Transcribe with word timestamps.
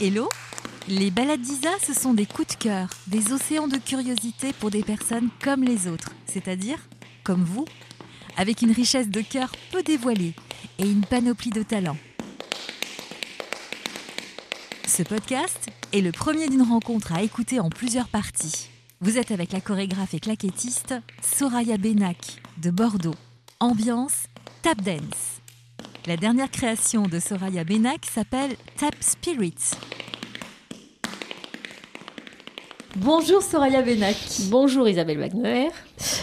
Hello 0.00 0.28
Les 0.86 1.10
balades 1.10 1.40
d'Isa, 1.40 1.70
ce 1.84 1.92
sont 1.92 2.14
des 2.14 2.24
coups 2.24 2.56
de 2.56 2.62
cœur, 2.62 2.88
des 3.08 3.32
océans 3.32 3.66
de 3.66 3.78
curiosité 3.78 4.52
pour 4.52 4.70
des 4.70 4.84
personnes 4.84 5.28
comme 5.42 5.64
les 5.64 5.88
autres, 5.88 6.12
c'est-à-dire 6.24 6.78
comme 7.24 7.42
vous, 7.42 7.64
avec 8.36 8.62
une 8.62 8.70
richesse 8.70 9.08
de 9.08 9.20
cœur 9.20 9.50
peu 9.72 9.82
dévoilée 9.82 10.34
et 10.78 10.88
une 10.88 11.00
panoplie 11.00 11.50
de 11.50 11.64
talents. 11.64 11.96
Ce 14.86 15.02
podcast 15.02 15.66
est 15.92 16.00
le 16.00 16.12
premier 16.12 16.48
d'une 16.48 16.62
rencontre 16.62 17.12
à 17.12 17.24
écouter 17.24 17.58
en 17.58 17.68
plusieurs 17.68 18.08
parties. 18.08 18.70
Vous 19.00 19.18
êtes 19.18 19.32
avec 19.32 19.50
la 19.50 19.60
chorégraphe 19.60 20.14
et 20.14 20.20
claquettiste 20.20 20.94
Soraya 21.22 21.76
Benak 21.76 22.40
de 22.58 22.70
Bordeaux. 22.70 23.16
Ambiance 23.58 24.28
tap 24.62 24.80
dance. 24.80 25.37
La 26.08 26.16
dernière 26.16 26.50
création 26.50 27.02
de 27.02 27.18
Soraya 27.18 27.64
Benak 27.64 28.06
s'appelle 28.06 28.52
Tap 28.78 28.94
Spirit. 28.98 29.52
Bonjour 32.96 33.42
Soraya 33.42 33.82
Benak. 33.82 34.16
Bonjour 34.50 34.88
Isabelle 34.88 35.18
Wagner. 35.18 35.68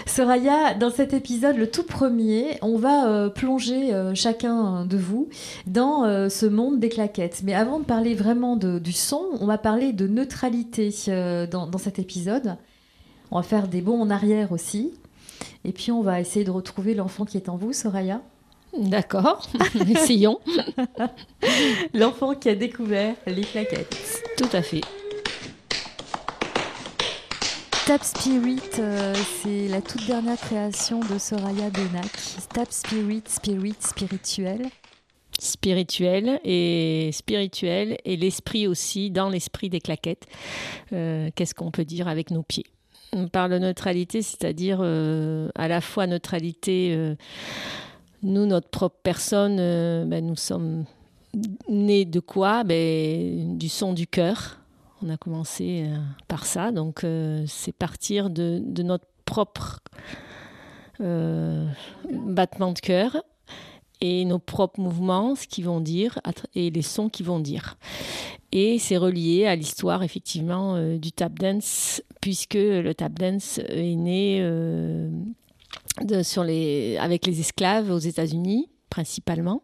Soraya, 0.08 0.74
dans 0.74 0.90
cet 0.90 1.13
épisode, 1.13 1.55
le 1.58 1.70
tout 1.70 1.84
premier, 1.84 2.58
on 2.63 2.80
va 2.80 3.08
euh, 3.08 3.30
plonger 3.30 3.94
euh, 3.94 4.16
chacun 4.16 4.88
de 4.88 4.98
vous 4.98 5.30
dans 5.68 6.04
euh, 6.05 6.30
ce 6.30 6.48
monde 6.48 6.80
des 6.80 6.90
claquettes. 6.90 7.41
Mais 7.44 7.54
avant 7.54 7.80
de 7.80 7.86
parler 7.86 8.16
vraiment 8.16 8.55
de- 8.55 8.80
du 8.80 8.91
son, 8.91 9.22
on 9.40 9.46
va 9.46 9.60
parler 9.60 9.94
de 9.94 10.08
neutralité 10.08 10.91
euh, 11.10 11.46
dans, 11.46 11.68
dans 11.68 11.77
cet 11.77 11.99
épisode. 11.99 12.58
On 13.30 13.36
va 13.38 13.44
faire 13.44 13.68
des 13.68 13.82
bons 13.82 14.02
en 14.02 14.10
arrière 14.10 14.52
aussi. 14.52 14.94
Et 15.63 15.74
puis 15.74 15.91
on 15.91 16.02
va 16.02 16.20
essayer 16.20 16.44
de 16.44 16.49
retrouver 16.52 16.96
l'enfant 16.96 17.24
qui 17.26 17.38
est 17.38 17.49
en 17.49 17.55
vous, 17.55 17.72
Soraya. 17.72 18.22
D'accord, 18.78 19.48
essayons. 19.90 20.40
L'enfant 21.94 22.36
qui 22.36 22.50
a 22.50 22.56
découvert 22.56 23.16
les 23.26 23.42
claquettes. 23.42 24.24
Tout 24.38 24.50
à 24.52 24.62
fait. 24.62 24.82
Tap 27.86 28.04
Spirit, 28.04 28.60
euh, 28.80 29.14
c'est 29.41 29.68
la 29.68 29.82
toute 29.82 30.05
dernière 30.08 30.38
création 30.38 30.99
de 30.99 31.18
Soraya 31.20 31.70
Benak. 31.70 32.12
Tap 32.54 32.72
Spirit, 32.72 33.24
spirit, 33.27 33.76
spirituel. 33.80 34.68
Spirituel 35.40 36.40
et 36.44 37.12
spirituel 37.14 37.98
et 38.05 38.18
l'esprit 38.18 38.68
aussi 38.68 39.12
dans 39.12 39.30
l'esprit 39.30 39.70
des 39.70 39.82
claquettes. 39.82 40.26
Euh, 40.94 41.30
Qu'est-ce 41.36 41.54
qu'on 41.54 41.71
peut 41.71 41.86
dire 41.86 42.08
avec 42.08 42.32
nos 42.32 42.42
pieds? 42.42 42.66
On 43.14 43.27
parle 43.27 43.52
de 43.52 43.60
neutralité, 43.60 44.21
c'est-à-dire 44.21 44.80
euh, 44.82 45.49
à 45.55 45.68
la 45.68 45.82
fois 45.82 46.08
neutralité, 46.08 46.94
euh, 46.94 47.16
nous, 48.26 48.45
notre 48.45 48.68
propre 48.70 48.98
personne, 49.04 49.57
euh, 49.59 50.04
ben, 50.05 50.26
nous 50.26 50.35
sommes 50.35 50.85
nés 51.70 52.05
de 52.05 52.20
quoi? 52.20 52.63
Ben, 52.63 53.57
Du 53.57 53.70
son 53.70 53.93
du 53.93 54.07
cœur. 54.07 54.59
On 55.04 55.09
a 55.09 55.18
commencé 55.18 55.85
euh, 55.85 55.98
par 56.27 56.46
ça, 56.46 56.71
donc 56.71 57.03
euh, 57.03 57.43
c'est 57.48 57.71
partir 57.71 58.29
de, 58.29 58.62
notre 58.81 59.05
propre 59.26 59.79
battement 60.99 62.71
de 62.71 62.79
cœur 62.79 63.18
et 63.99 64.23
nos 64.23 64.40
propres 64.40 64.79
mouvements, 64.79 65.35
ce 65.35 65.46
qu'ils 65.46 65.66
vont 65.66 65.81
dire, 65.81 66.19
et 66.53 66.69
les 66.69 66.81
sons 66.81 67.09
qu'ils 67.09 67.25
vont 67.25 67.40
dire. 67.40 67.78
Et 68.53 68.79
c'est 68.79 68.96
relié 68.96 69.46
à 69.46 69.57
l'histoire, 69.57 70.03
effectivement, 70.03 70.96
du 70.97 71.12
tap 71.12 71.38
dance, 71.38 72.01
puisque 72.22 72.53
le 72.53 72.94
tap 72.94 73.12
dance 73.12 73.57
est 73.57 73.96
né 73.96 74.41
sur 76.24 76.44
les, 76.44 76.97
avec 76.97 77.25
les 77.25 77.40
esclaves 77.40 77.91
aux 77.91 78.00
États-Unis, 78.00 78.69
principalement, 78.90 79.62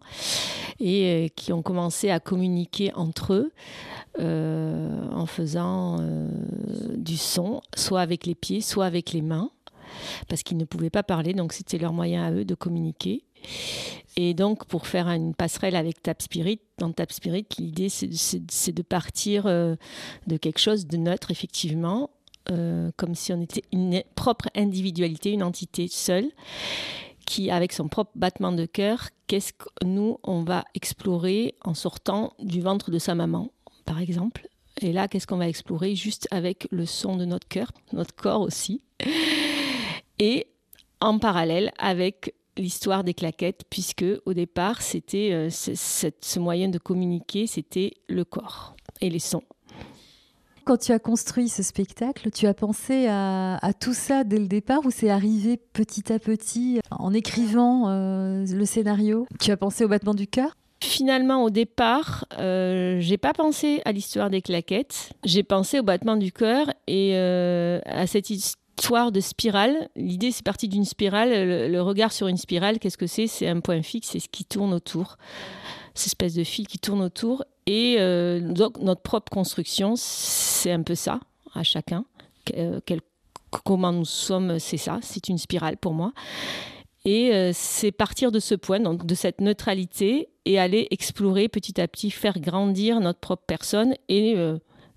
et 0.80 1.06
euh, 1.06 1.28
qui 1.36 1.54
ont 1.54 1.62
commencé 1.62 2.10
à 2.10 2.20
communiquer 2.20 2.92
entre 2.96 3.34
eux 3.34 3.52
euh, 4.20 5.08
en 5.12 5.26
faisant 5.26 5.98
euh, 6.02 6.28
du 6.98 7.18
son, 7.18 7.62
soit 7.76 8.02
avec 8.02 8.26
les 8.26 8.36
pieds, 8.36 8.62
soit 8.62 8.86
avec 8.86 9.14
les 9.14 9.22
mains, 9.22 9.52
parce 10.28 10.44
qu'ils 10.44 10.58
ne 10.58 10.66
pouvaient 10.66 10.90
pas 10.90 11.04
parler, 11.04 11.34
donc 11.34 11.54
c'était 11.54 11.78
leur 11.78 11.94
moyen 11.94 12.26
à 12.26 12.32
eux 12.32 12.46
de 12.46 12.56
communiquer. 12.56 13.24
Et 14.18 14.34
donc, 14.34 14.66
pour 14.66 14.86
faire 14.86 15.08
une 15.08 15.34
passerelle 15.34 15.76
avec 15.76 16.04
Tap 16.04 16.22
Spirit, 16.22 16.60
dans 16.78 16.92
Tap 16.92 17.12
Spirit, 17.12 17.48
l'idée, 17.58 17.88
c'est 17.90 18.72
de 18.72 18.82
partir 18.82 19.46
de 19.46 20.38
quelque 20.38 20.60
chose 20.60 20.86
de 20.86 20.98
neutre, 20.98 21.32
effectivement, 21.32 22.12
euh, 22.50 22.92
comme 22.98 23.16
si 23.16 23.32
on 23.34 23.42
était 23.42 23.64
une 23.72 24.02
propre 24.16 24.48
individualité, 24.56 25.32
une 25.32 25.44
entité 25.44 25.88
seule, 25.88 26.30
qui, 27.26 27.52
avec 27.52 27.72
son 27.72 27.88
propre 27.88 28.12
battement 28.16 28.52
de 28.52 28.66
cœur, 28.66 29.10
qu'est-ce 29.28 29.54
que 29.54 29.68
nous, 29.86 30.18
on 30.24 30.44
va 30.44 30.66
explorer 30.74 31.56
en 31.64 31.74
sortant 31.74 32.34
du 32.40 32.62
ventre 32.62 32.92
de 32.92 33.00
sa 33.00 33.16
maman, 33.16 33.52
par 33.86 34.00
exemple. 34.02 34.48
Et 34.82 34.92
là, 34.92 35.08
qu'est-ce 35.08 35.28
qu'on 35.28 35.38
va 35.38 35.48
explorer 35.48 35.96
juste 35.96 36.28
avec 36.32 36.68
le 36.72 36.86
son 36.86 37.16
de 37.18 37.26
notre 37.26 37.48
cœur, 37.48 37.72
notre 37.94 38.16
corps 38.16 38.42
aussi. 38.42 38.82
Et 40.20 40.48
en 41.00 41.20
parallèle 41.20 41.72
avec 41.78 42.34
l'histoire 42.58 43.04
des 43.04 43.14
claquettes, 43.14 43.64
puisque 43.70 44.06
au 44.26 44.34
départ, 44.34 44.82
c'était 44.82 45.32
euh, 45.32 45.50
ce- 45.50 46.40
moyen 46.40 46.68
de 46.70 46.78
communiquer, 46.78 47.48
c'était 47.48 47.94
le 48.08 48.26
corps 48.26 48.76
et 49.00 49.10
les 49.10 49.20
sons. 49.20 49.44
Quand 50.72 50.78
tu 50.78 50.94
as 50.94 51.00
construit 51.00 51.50
ce 51.50 51.64
spectacle, 51.64 52.32
tu 52.32 52.48
as 52.48 52.54
pensé 52.54 53.08
à, 53.10 53.74
tout 53.78 53.92
ça 53.94 54.24
dès 54.24 54.40
le 54.40 54.48
départ 54.48 54.80
ou 54.86 54.90
c'est 54.90 55.10
arrivé 55.10 55.58
petit 55.58 56.14
à 56.14 56.18
petit 56.18 56.80
en 56.92 57.14
écrivant 57.14 57.90
euh, 57.90 58.46
le 58.46 58.66
scénario? 58.66 59.28
Tu 59.42 59.52
as 59.52 59.58
pensé 59.58 59.84
au 59.84 59.90
battement 59.90 60.14
du 60.14 60.28
cœur? 60.28 60.56
Finalement, 60.82 61.44
au 61.44 61.50
départ, 61.50 62.24
euh, 62.40 63.02
j'ai 63.02 63.18
pas 63.18 63.34
pensé 63.34 63.82
à 63.84 63.92
l'histoire 63.92 64.30
des 64.30 64.42
claquettes. 64.42 65.12
J'ai 65.26 65.44
pensé 65.44 65.82
au 65.82 65.84
battement 65.84 66.16
du 66.16 66.32
cœur 66.32 66.68
et 66.88 67.18
euh, 67.18 67.82
à 67.84 68.08
cette 68.08 68.30
histoire 68.30 69.12
de 69.12 69.20
spirale. 69.20 69.90
L'idée, 69.98 70.32
c'est 70.32 70.46
parti 70.46 70.70
d'une 70.70 70.86
spirale. 70.86 71.32
Le, 71.32 71.68
le 71.68 71.82
regard 71.82 72.14
sur 72.14 72.30
une 72.30 72.38
spirale, 72.38 72.80
qu'est-ce 72.80 72.98
que 72.98 73.08
c'est? 73.08 73.28
C'est 73.28 73.50
un 73.50 73.60
point 73.60 73.82
fixe, 73.82 74.12
c'est 74.12 74.20
ce 74.20 74.30
qui 74.30 74.46
tourne 74.46 74.74
autour. 74.74 75.18
Cette 75.94 76.08
espèce 76.08 76.34
de 76.36 76.44
fil 76.44 76.68
qui 76.68 76.80
tourne 76.80 77.02
autour. 77.02 77.44
Et 77.68 77.98
euh, 78.00 78.40
donc, 78.40 78.80
notre 78.80 79.02
propre 79.02 79.30
construction, 79.30 79.94
c'est 79.96 80.72
un 80.72 80.84
peu 80.84 80.96
ça, 80.96 81.20
à 81.54 81.64
chacun. 81.64 82.06
Euh, 82.58 82.80
quel- 82.86 83.02
comment 83.66 83.92
nous 83.92 84.06
sommes, 84.06 84.60
c'est 84.60 84.78
ça, 84.78 85.00
c'est 85.02 85.30
une 85.30 85.38
spirale 85.38 85.78
pour 85.78 85.94
moi. 85.94 86.14
Et 87.04 87.34
euh, 87.34 87.52
c'est 87.54 87.92
partir 87.92 88.32
de 88.32 88.40
ce 88.40 88.56
point, 88.56 88.80
donc 88.80 89.06
de 89.06 89.16
cette 89.16 89.42
neutralité, 89.42 90.30
et 90.46 90.60
aller 90.60 90.88
explorer 90.92 91.50
petit 91.50 91.80
à 91.82 91.88
petit, 91.88 92.12
faire 92.12 92.40
grandir 92.40 93.00
notre 93.00 93.20
propre 93.20 93.44
personne 93.46 93.96
et 94.10 94.36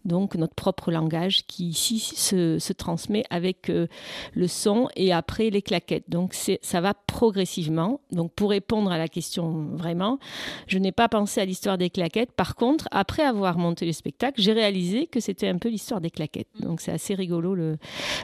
donc 0.05 0.35
notre 0.35 0.55
propre 0.55 0.91
langage 0.91 1.47
qui 1.47 1.69
ici 1.69 1.99
se, 1.99 2.59
se 2.59 2.73
transmet 2.73 3.25
avec 3.31 3.71
euh, 3.71 3.87
le 4.35 4.49
son 4.49 4.89
et 4.97 5.13
après 5.13 5.51
les 5.51 5.63
claquettes. 5.63 6.09
Donc 6.09 6.35
ça 6.35 6.81
va 6.81 6.95
progressivement. 6.95 8.01
Donc 8.13 8.33
pour 8.33 8.51
répondre 8.51 8.91
à 8.91 8.99
la 8.99 9.09
question 9.09 9.69
vraiment, 9.73 10.19
je 10.67 10.79
n'ai 10.79 10.93
pas 10.93 11.09
pensé 11.09 11.41
à 11.41 11.45
l'histoire 11.45 11.79
des 11.79 11.91
claquettes. 11.91 12.33
Par 12.33 12.55
contre, 12.55 12.89
après 12.91 13.23
avoir 13.23 13.59
monté 13.59 13.87
le 13.87 13.93
spectacle, 13.93 14.41
j'ai 14.41 14.53
réalisé 14.53 15.07
que 15.07 15.21
c'était 15.21 15.49
un 15.49 15.59
peu 15.59 15.69
l'histoire 15.69 16.01
des 16.01 16.11
claquettes. 16.11 16.49
Donc 16.61 16.81
c'est 16.81 16.93
assez 16.93 17.15
rigolo 17.15 17.55
le, 17.55 17.79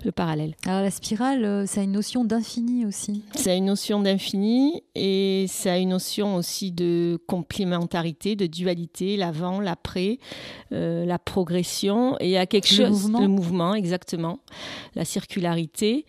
le 0.04 0.12
parallèle. 0.12 0.54
Alors 0.66 0.82
la 0.82 0.90
spirale, 0.90 1.44
euh, 1.44 1.66
ça 1.66 1.80
a 1.80 1.84
une 1.84 1.92
notion 1.92 2.24
d'infini 2.24 2.84
aussi. 2.84 3.22
Ça 3.34 3.52
a 3.52 3.54
une 3.54 3.66
notion 3.66 4.00
d'infini 4.00 4.82
et 4.94 5.46
ça 5.48 5.72
a 5.72 5.78
une 5.78 5.90
notion 5.90 6.36
aussi 6.36 6.72
de 6.72 7.18
complémentarité, 7.26 8.36
de 8.36 8.46
dualité, 8.46 9.16
l'avant, 9.16 9.60
l'après, 9.60 10.18
euh, 10.72 11.04
la 11.04 11.18
progression. 11.18 11.69
Et 12.20 12.26
il 12.26 12.30
y 12.30 12.36
a 12.36 12.46
quelque 12.46 12.70
Le 12.70 12.76
chose, 12.86 13.02
mouvement. 13.02 13.20
le 13.20 13.28
mouvement, 13.28 13.74
exactement, 13.74 14.40
la 14.94 15.04
circularité. 15.04 16.06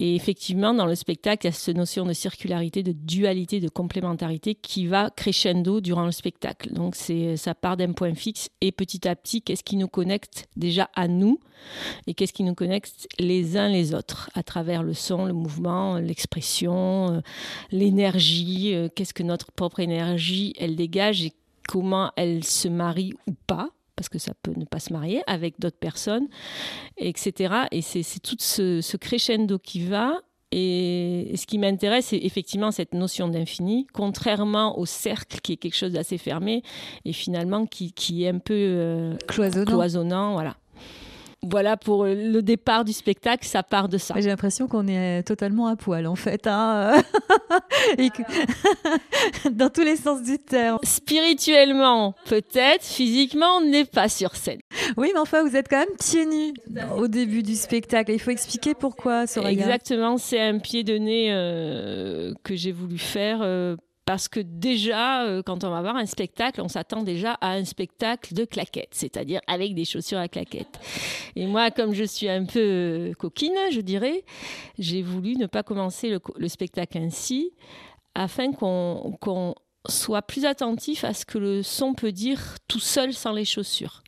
Et 0.00 0.16
effectivement, 0.16 0.74
dans 0.74 0.86
le 0.86 0.96
spectacle, 0.96 1.46
il 1.46 1.50
y 1.50 1.50
a 1.50 1.52
cette 1.52 1.76
notion 1.76 2.04
de 2.04 2.12
circularité, 2.12 2.82
de 2.82 2.90
dualité, 2.90 3.60
de 3.60 3.68
complémentarité 3.68 4.56
qui 4.56 4.88
va 4.88 5.10
crescendo 5.10 5.80
durant 5.80 6.04
le 6.04 6.10
spectacle. 6.10 6.72
Donc, 6.72 6.96
c'est, 6.96 7.36
ça 7.36 7.54
part 7.54 7.76
d'un 7.76 7.92
point 7.92 8.12
fixe 8.14 8.48
et 8.60 8.72
petit 8.72 9.06
à 9.06 9.14
petit, 9.14 9.40
qu'est-ce 9.40 9.62
qui 9.62 9.76
nous 9.76 9.86
connecte 9.86 10.48
déjà 10.56 10.90
à 10.96 11.06
nous 11.06 11.38
et 12.08 12.14
qu'est-ce 12.14 12.32
qui 12.32 12.42
nous 12.42 12.54
connecte 12.54 13.06
les 13.20 13.56
uns 13.56 13.68
les 13.68 13.94
autres 13.94 14.30
à 14.34 14.42
travers 14.42 14.82
le 14.82 14.94
son, 14.94 15.26
le 15.26 15.32
mouvement, 15.32 15.98
l'expression, 15.98 17.12
euh, 17.12 17.20
l'énergie, 17.70 18.74
euh, 18.74 18.88
qu'est-ce 18.94 19.14
que 19.14 19.22
notre 19.22 19.52
propre 19.52 19.78
énergie, 19.78 20.54
elle 20.58 20.74
dégage 20.74 21.24
et 21.24 21.32
comment 21.68 22.10
elle 22.16 22.42
se 22.42 22.66
marie 22.66 23.14
ou 23.28 23.32
pas 23.46 23.70
parce 23.96 24.08
que 24.08 24.18
ça 24.18 24.32
peut 24.42 24.52
ne 24.56 24.64
pas 24.64 24.80
se 24.80 24.92
marier 24.92 25.22
avec 25.26 25.58
d'autres 25.60 25.78
personnes, 25.78 26.28
etc. 26.96 27.54
Et 27.70 27.82
c'est 27.82 28.02
tout 28.20 28.36
ce, 28.38 28.80
ce 28.80 28.96
crescendo 28.96 29.58
qui 29.58 29.84
va. 29.84 30.20
Et, 30.52 31.32
et 31.32 31.36
ce 31.36 31.46
qui 31.46 31.58
m'intéresse, 31.58 32.06
c'est 32.06 32.18
effectivement 32.18 32.70
cette 32.70 32.94
notion 32.94 33.26
d'infini, 33.26 33.88
contrairement 33.92 34.78
au 34.78 34.86
cercle 34.86 35.40
qui 35.40 35.54
est 35.54 35.56
quelque 35.56 35.76
chose 35.76 35.92
d'assez 35.92 36.16
fermé 36.16 36.62
et 37.04 37.12
finalement 37.12 37.66
qui, 37.66 37.92
qui 37.92 38.24
est 38.24 38.28
un 38.28 38.38
peu 38.38 38.54
euh, 38.54 39.16
Cloisonnant. 39.26 39.64
cloisonnant. 39.64 40.32
Voilà. 40.34 40.56
Voilà 41.50 41.76
pour 41.76 42.04
le 42.04 42.40
départ 42.40 42.84
du 42.84 42.92
spectacle, 42.92 43.46
ça 43.46 43.62
part 43.62 43.88
de 43.88 43.98
ça. 43.98 44.14
J'ai 44.18 44.28
l'impression 44.28 44.66
qu'on 44.66 44.86
est 44.88 45.22
totalement 45.22 45.66
à 45.66 45.76
poil 45.76 46.06
en 46.06 46.16
fait, 46.16 46.46
hein 46.46 47.02
Et 47.98 48.10
dans 49.50 49.70
tous 49.70 49.82
les 49.82 49.96
sens 49.96 50.22
du 50.22 50.38
terme. 50.38 50.78
Spirituellement, 50.82 52.14
peut-être, 52.26 52.84
physiquement, 52.84 53.58
on 53.58 53.64
n'est 53.64 53.84
pas 53.84 54.08
sur 54.08 54.36
scène. 54.36 54.60
Oui, 54.96 55.10
mais 55.12 55.20
enfin, 55.20 55.42
vous 55.42 55.56
êtes 55.56 55.68
quand 55.68 55.78
même 55.78 55.96
pieds 55.98 56.26
nus 56.26 56.54
au 56.96 57.08
début 57.08 57.42
du 57.42 57.54
spectacle. 57.54 58.12
Il 58.12 58.20
faut 58.20 58.30
expliquer 58.30 58.74
pourquoi, 58.74 59.26
Soraya. 59.26 59.52
Exactement, 59.52 60.18
c'est 60.18 60.40
un 60.40 60.58
pied 60.58 60.84
de 60.84 60.96
nez 60.98 61.28
euh, 61.30 62.32
que 62.42 62.54
j'ai 62.54 62.72
voulu 62.72 62.98
faire. 62.98 63.40
Euh, 63.42 63.76
parce 64.04 64.28
que 64.28 64.40
déjà, 64.40 65.24
euh, 65.24 65.42
quand 65.42 65.64
on 65.64 65.70
va 65.70 65.80
voir 65.80 65.96
un 65.96 66.06
spectacle, 66.06 66.60
on 66.60 66.68
s'attend 66.68 67.02
déjà 67.02 67.32
à 67.40 67.52
un 67.52 67.64
spectacle 67.64 68.34
de 68.34 68.44
claquettes, 68.44 68.92
c'est-à-dire 68.92 69.40
avec 69.46 69.74
des 69.74 69.84
chaussures 69.84 70.18
à 70.18 70.28
claquettes. 70.28 70.78
Et 71.36 71.46
moi, 71.46 71.70
comme 71.70 71.94
je 71.94 72.04
suis 72.04 72.28
un 72.28 72.44
peu 72.44 72.60
euh, 72.60 73.12
coquine, 73.14 73.56
je 73.70 73.80
dirais, 73.80 74.24
j'ai 74.78 75.02
voulu 75.02 75.36
ne 75.36 75.46
pas 75.46 75.62
commencer 75.62 76.10
le, 76.10 76.48
spectacle 76.48 76.98
ainsi, 76.98 77.52
afin 78.14 78.52
qu'on 78.52 79.54
soit 79.88 80.22
plus 80.22 80.44
attentif 80.44 81.04
à 81.04 81.12
ce 81.14 81.24
que 81.24 81.38
le 81.38 81.62
son 81.62 81.94
peut 81.94 82.12
dire 82.12 82.40
tout 82.68 82.80
seul 82.80 83.12
sans 83.12 83.32
les 83.32 83.44
chaussures. 83.44 84.02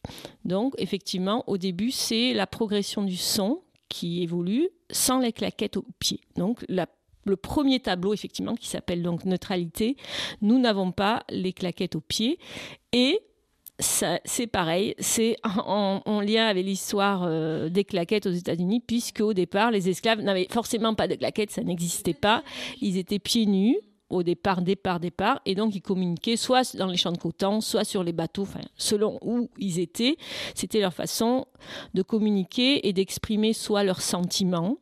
Donc, 0.44 0.74
effectivement, 0.78 1.44
au 1.46 1.58
début, 1.58 1.90
c'est 1.90 2.34
la 2.34 2.46
progression 2.46 3.02
du 3.02 3.16
son 3.16 3.62
qui 3.88 4.22
évolue 4.22 4.68
sans 4.90 5.20
les 5.20 5.32
claquettes 5.32 5.76
aux 5.76 5.86
pieds. 5.98 6.20
Donc, 6.36 6.64
la 6.68 6.86
le 7.26 7.36
premier 7.36 7.80
tableau, 7.80 8.14
effectivement, 8.14 8.54
qui 8.54 8.68
s'appelle 8.68 9.02
donc 9.02 9.24
Neutralité, 9.24 9.96
nous 10.40 10.58
n'avons 10.58 10.92
pas 10.92 11.24
les 11.28 11.52
claquettes 11.52 11.96
aux 11.96 12.00
pieds. 12.00 12.38
Et 12.92 13.20
c'est 13.78 14.46
pareil, 14.46 14.94
c'est 14.98 15.36
en, 15.44 16.20
lien 16.20 16.46
avec 16.46 16.64
l'histoire 16.64 17.24
euh, 17.24 17.68
des 17.68 17.84
claquettes 17.84 18.26
aux 18.26 18.32
États-Unis, 18.32 18.80
puisque 18.80 19.20
au 19.20 19.34
départ, 19.34 19.70
les 19.70 19.88
esclaves 19.88 20.22
n'avaient 20.22 20.46
forcément 20.50 20.94
pas 20.94 21.08
de 21.08 21.14
claquettes, 21.14 21.50
ça 21.50 21.62
n'existait 21.62 22.14
pas. 22.14 22.42
Ils 22.80 22.96
étaient 22.96 23.18
pieds 23.18 23.46
nus 23.46 23.76
au 24.08 24.22
départ, 24.22 24.62
départ, 24.62 25.00
départ, 25.00 25.40
et 25.46 25.54
donc 25.54 25.74
ils 25.74 25.82
communiquaient 25.82 26.36
soit 26.36 26.76
dans 26.76 26.86
les 26.86 26.96
champs 26.96 27.12
de 27.12 27.18
coton, 27.18 27.60
soit 27.60 27.84
sur 27.84 28.04
les 28.04 28.12
bateaux, 28.12 28.46
selon 28.76 29.18
où 29.20 29.50
ils 29.58 29.80
étaient. 29.80 30.16
C'était 30.54 30.80
leur 30.80 30.94
façon 30.94 31.46
de 31.92 32.02
communiquer 32.02 32.86
et 32.86 32.92
d'exprimer 32.92 33.52
soit 33.52 33.82
leurs 33.82 34.02
sentiments, 34.02 34.78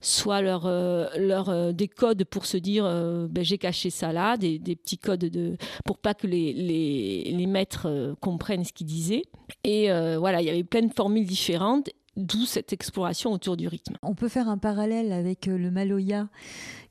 soit 0.00 0.40
leur, 0.40 0.66
euh, 0.66 1.06
leur 1.18 1.48
euh, 1.50 1.72
des 1.72 1.88
codes 1.88 2.24
pour 2.24 2.46
se 2.46 2.56
dire 2.56 2.84
euh, 2.84 3.28
ben, 3.28 3.44
j'ai 3.44 3.58
caché 3.58 3.90
ça 3.90 4.12
là, 4.12 4.36
des, 4.36 4.58
des, 4.58 4.76
petits 4.76 4.98
codes 4.98 5.20
de, 5.20 5.56
pour 5.84 5.98
pas 5.98 6.14
que 6.14 6.26
les, 6.26 6.52
les, 6.52 7.30
les 7.30 7.46
maîtres 7.46 8.14
comprennent 8.20 8.64
ce 8.64 8.72
qu'ils 8.72 8.86
disaient. 8.86 9.22
Et 9.64 9.88
voilà, 10.18 10.40
il 10.40 10.46
y 10.46 10.50
avait 10.50 10.64
plein 10.64 10.82
de 10.82 10.92
formules 10.92 11.26
différentes, 11.26 11.90
d'où 12.16 12.44
cette 12.44 12.72
exploration 12.72 13.32
autour 13.32 13.56
du 13.56 13.68
rythme. 13.68 13.96
On 14.02 14.14
peut 14.14 14.28
faire 14.28 14.48
un 14.48 14.58
parallèle 14.58 15.12
avec 15.12 15.46
le 15.46 15.70
Maloya 15.70 16.28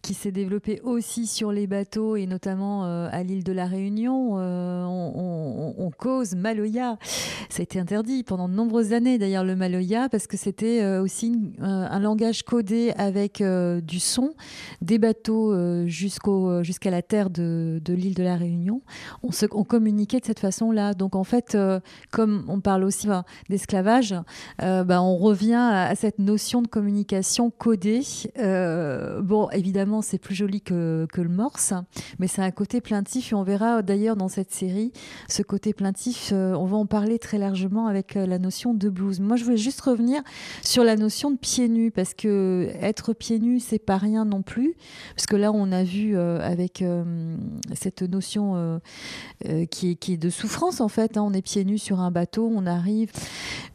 qui 0.02 0.14
s'est 0.14 0.32
développé 0.32 0.80
aussi 0.84 1.28
sur 1.28 1.52
les 1.52 1.68
bateaux 1.68 2.16
et 2.16 2.26
notamment 2.26 2.86
euh, 2.86 3.10
à 3.12 3.22
l'île 3.22 3.44
de 3.44 3.52
la 3.52 3.66
Réunion. 3.66 4.36
Euh, 4.38 4.86
on, 4.86 5.92
cause 5.98 6.36
Maloya. 6.36 6.98
Ça 7.50 7.60
a 7.60 7.64
été 7.64 7.80
interdit 7.80 8.24
pendant 8.24 8.48
de 8.48 8.54
nombreuses 8.54 8.94
années 8.94 9.18
d'ailleurs 9.18 9.44
le 9.44 9.56
Maloya 9.56 10.08
parce 10.08 10.28
que 10.28 10.38
c'était 10.38 10.82
euh, 10.82 11.02
aussi 11.02 11.36
un 11.60 12.00
langage 12.00 12.44
codé 12.44 12.94
avec 12.96 13.44
du 13.44 14.00
son 14.00 14.34
des 14.82 14.98
bateaux 15.00 15.54
jusqu'au 15.88 16.64
jusqu'à 16.64 16.92
la 16.92 17.02
terre 17.02 17.30
de, 17.30 17.82
de 17.84 17.94
l'île 17.94 18.14
de 18.14 18.24
la 18.24 18.38
Réunion. 18.38 18.82
On, 19.24 19.64
communiquait 19.64 20.20
de 20.20 20.26
cette 20.26 20.40
façon-là. 20.40 20.94
Donc 20.94 21.16
en 21.16 21.24
fait, 21.24 21.58
comme 22.12 22.46
on 22.48 22.62
parle 22.62 22.84
aussi 22.84 23.08
d'esclavage, 23.50 24.16
bah, 24.60 25.02
on 25.02 25.18
revient 25.18 25.54
à, 25.56 25.96
cette 25.96 26.20
notion 26.20 26.62
de 26.62 26.68
communication 26.68 27.50
codée. 27.50 28.04
bon, 28.38 29.50
évidemment 29.52 29.89
c'est 30.02 30.18
plus 30.18 30.36
joli 30.36 30.62
que, 30.62 31.08
le 31.16 31.30
morse, 31.30 31.74
mais 32.18 32.28
c'est 32.28 32.42
un 32.42 32.52
côté 32.52 32.80
plaintif 32.80 33.32
et 33.32 33.36
on 33.36 33.44
verra 33.44 33.82
d'ailleurs 33.82 34.16
dans 34.16 34.30
cette 34.30 34.54
série 34.54 34.94
ce 35.28 35.42
côté 35.42 35.74
plaintif. 35.74 36.32
Euh, 36.32 36.54
on 36.54 36.66
va 36.66 36.78
en 36.78 36.86
parler 36.86 37.20
très 37.20 37.38
largement 37.38 37.88
avec 37.88 38.16
euh, 38.16 38.26
la 38.26 38.40
notion 38.40 38.74
de 38.74 38.90
blues. 38.90 39.20
Moi, 39.20 39.36
je 39.36 39.44
voulais 39.44 39.58
juste 39.58 39.82
revenir 39.82 40.22
sur 40.64 40.84
la 40.84 40.96
notion 40.96 41.32
de 41.32 41.38
pieds 41.38 41.68
nus 41.68 41.92
parce 41.92 42.14
que 42.14 42.72
être 42.80 43.14
pieds 43.14 43.40
nus, 43.40 43.60
c'est 43.60 43.80
pas 43.80 43.98
rien 43.98 44.24
non 44.24 44.42
plus, 44.42 44.76
parce 45.16 45.26
que 45.26 45.36
là, 45.36 45.52
on 45.52 45.72
a 45.72 45.84
vu 45.84 46.16
euh, 46.16 46.40
avec 46.42 46.84
cette 47.74 48.02
notion 48.04 48.80
qui, 49.72 49.92
est, 49.92 49.96
qui, 49.96 50.14
est, 50.14 50.18
de 50.18 50.30
souffrance 50.30 50.82
en 50.82 50.88
fait. 50.88 51.18
Hein. 51.18 51.24
on 51.24 51.34
est 51.34 51.42
pieds 51.42 51.66
nus 51.66 51.78
sur 51.78 52.00
un 52.00 52.12
bateau, 52.12 52.50
on 52.54 52.66
arrive, 52.66 53.12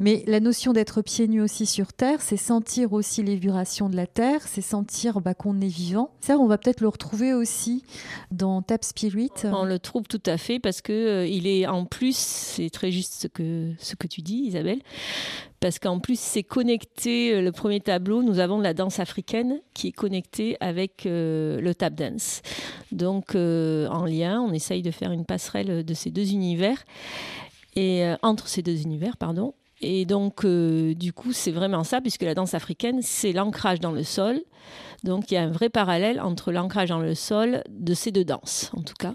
mais 0.00 0.24
la 0.26 0.40
notion 0.40 0.72
d'être 0.72 1.02
pieds 1.02 1.28
nus 1.28 1.40
aussi 1.40 1.66
sur 1.66 1.92
terre, 1.92 2.20
c'est 2.22 2.36
sentir 2.36 2.92
aussi 2.92 3.22
les 3.22 3.36
vibrations 3.36 3.88
de 3.88 3.96
la 3.96 4.06
terre, 4.06 4.40
c'est 4.46 4.62
sentir 4.62 5.20
bah, 5.20 5.34
qu'on 5.34 5.60
est 5.60 5.66
vivant 5.66 6.03
on 6.28 6.46
va 6.46 6.58
peut-être 6.58 6.80
le 6.80 6.88
retrouver 6.88 7.32
aussi 7.32 7.84
dans 8.30 8.62
Tap 8.62 8.84
Spirit. 8.84 9.30
On 9.44 9.64
le 9.64 9.78
trouve 9.78 10.04
tout 10.04 10.22
à 10.26 10.36
fait 10.36 10.58
parce 10.58 10.80
que 10.80 10.92
euh, 10.92 11.26
il 11.26 11.46
est 11.46 11.66
en 11.66 11.84
plus, 11.84 12.16
c'est 12.16 12.70
très 12.70 12.90
juste 12.90 13.14
ce 13.14 13.26
que, 13.26 13.72
ce 13.78 13.94
que 13.94 14.06
tu 14.06 14.22
dis, 14.22 14.44
Isabelle, 14.46 14.80
parce 15.60 15.78
qu'en 15.78 16.00
plus 16.00 16.18
c'est 16.18 16.42
connecté, 16.42 17.34
euh, 17.34 17.42
le 17.42 17.52
premier 17.52 17.80
tableau, 17.80 18.22
nous 18.22 18.38
avons 18.38 18.60
la 18.60 18.74
danse 18.74 19.00
africaine 19.00 19.60
qui 19.74 19.88
est 19.88 19.92
connectée 19.92 20.56
avec 20.60 21.06
euh, 21.06 21.60
le 21.60 21.74
tap 21.74 21.94
dance. 21.94 22.42
Donc 22.92 23.34
en 23.34 24.04
lien, 24.04 24.40
on 24.40 24.52
essaye 24.52 24.82
de 24.82 24.90
faire 24.90 25.12
une 25.12 25.24
passerelle 25.24 25.84
de 25.84 25.94
ces 25.94 26.10
deux 26.10 26.32
univers, 26.32 26.84
et 27.76 28.04
entre 28.22 28.46
ces 28.46 28.62
deux 28.62 28.82
univers, 28.82 29.16
pardon. 29.16 29.54
Et 29.80 30.04
donc, 30.06 30.46
du 30.46 31.12
coup, 31.12 31.32
c'est 31.32 31.50
vraiment 31.50 31.84
ça, 31.84 32.00
puisque 32.00 32.22
la 32.22 32.34
danse 32.34 32.54
africaine, 32.54 33.00
c'est 33.02 33.32
l'ancrage 33.32 33.80
dans 33.80 33.92
le 33.92 34.02
sol, 34.02 34.40
donc 35.04 35.30
il 35.30 35.34
y 35.34 35.36
a 35.36 35.42
un 35.42 35.50
vrai 35.50 35.68
parallèle 35.68 36.20
entre 36.20 36.50
l'ancrage 36.50 36.88
dans 36.88 36.98
le 36.98 37.14
sol 37.14 37.62
de 37.68 37.94
ces 37.94 38.10
deux 38.10 38.24
danses, 38.24 38.70
en 38.74 38.82
tout 38.82 38.94
cas. 38.98 39.14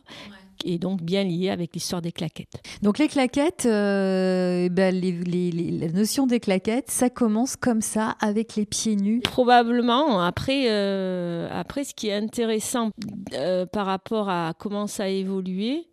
et 0.66 0.78
donc 0.78 1.02
bien 1.02 1.24
lié 1.24 1.50
avec 1.50 1.74
l'histoire 1.74 2.02
des 2.02 2.12
claquettes. 2.12 2.62
Donc 2.82 3.00
les 3.00 3.08
claquettes, 3.08 3.66
euh, 3.66 4.66
eh 4.66 4.70
ben 4.70 4.94
la 4.94 5.88
notion 5.88 6.28
des 6.28 6.40
claquettes, 6.40 6.92
ça 6.92 7.10
commence 7.10 7.56
comme 7.56 7.82
ça 7.82 8.16
avec 8.20 8.56
les 8.56 8.66
pieds 8.66 8.96
nus. 8.96 9.22
Probablement. 9.22 10.22
Après, 10.22 10.66
euh, 10.70 11.48
après 11.52 11.84
ce 11.84 11.96
qui 11.96 12.10
est 12.10 12.14
intéressant 12.14 12.92
euh, 13.34 13.66
par 13.66 13.86
rapport 13.86 14.30
à 14.30 14.54
comment 14.60 14.86
ça 14.86 15.04
a 15.04 15.08
évolué, 15.08 15.88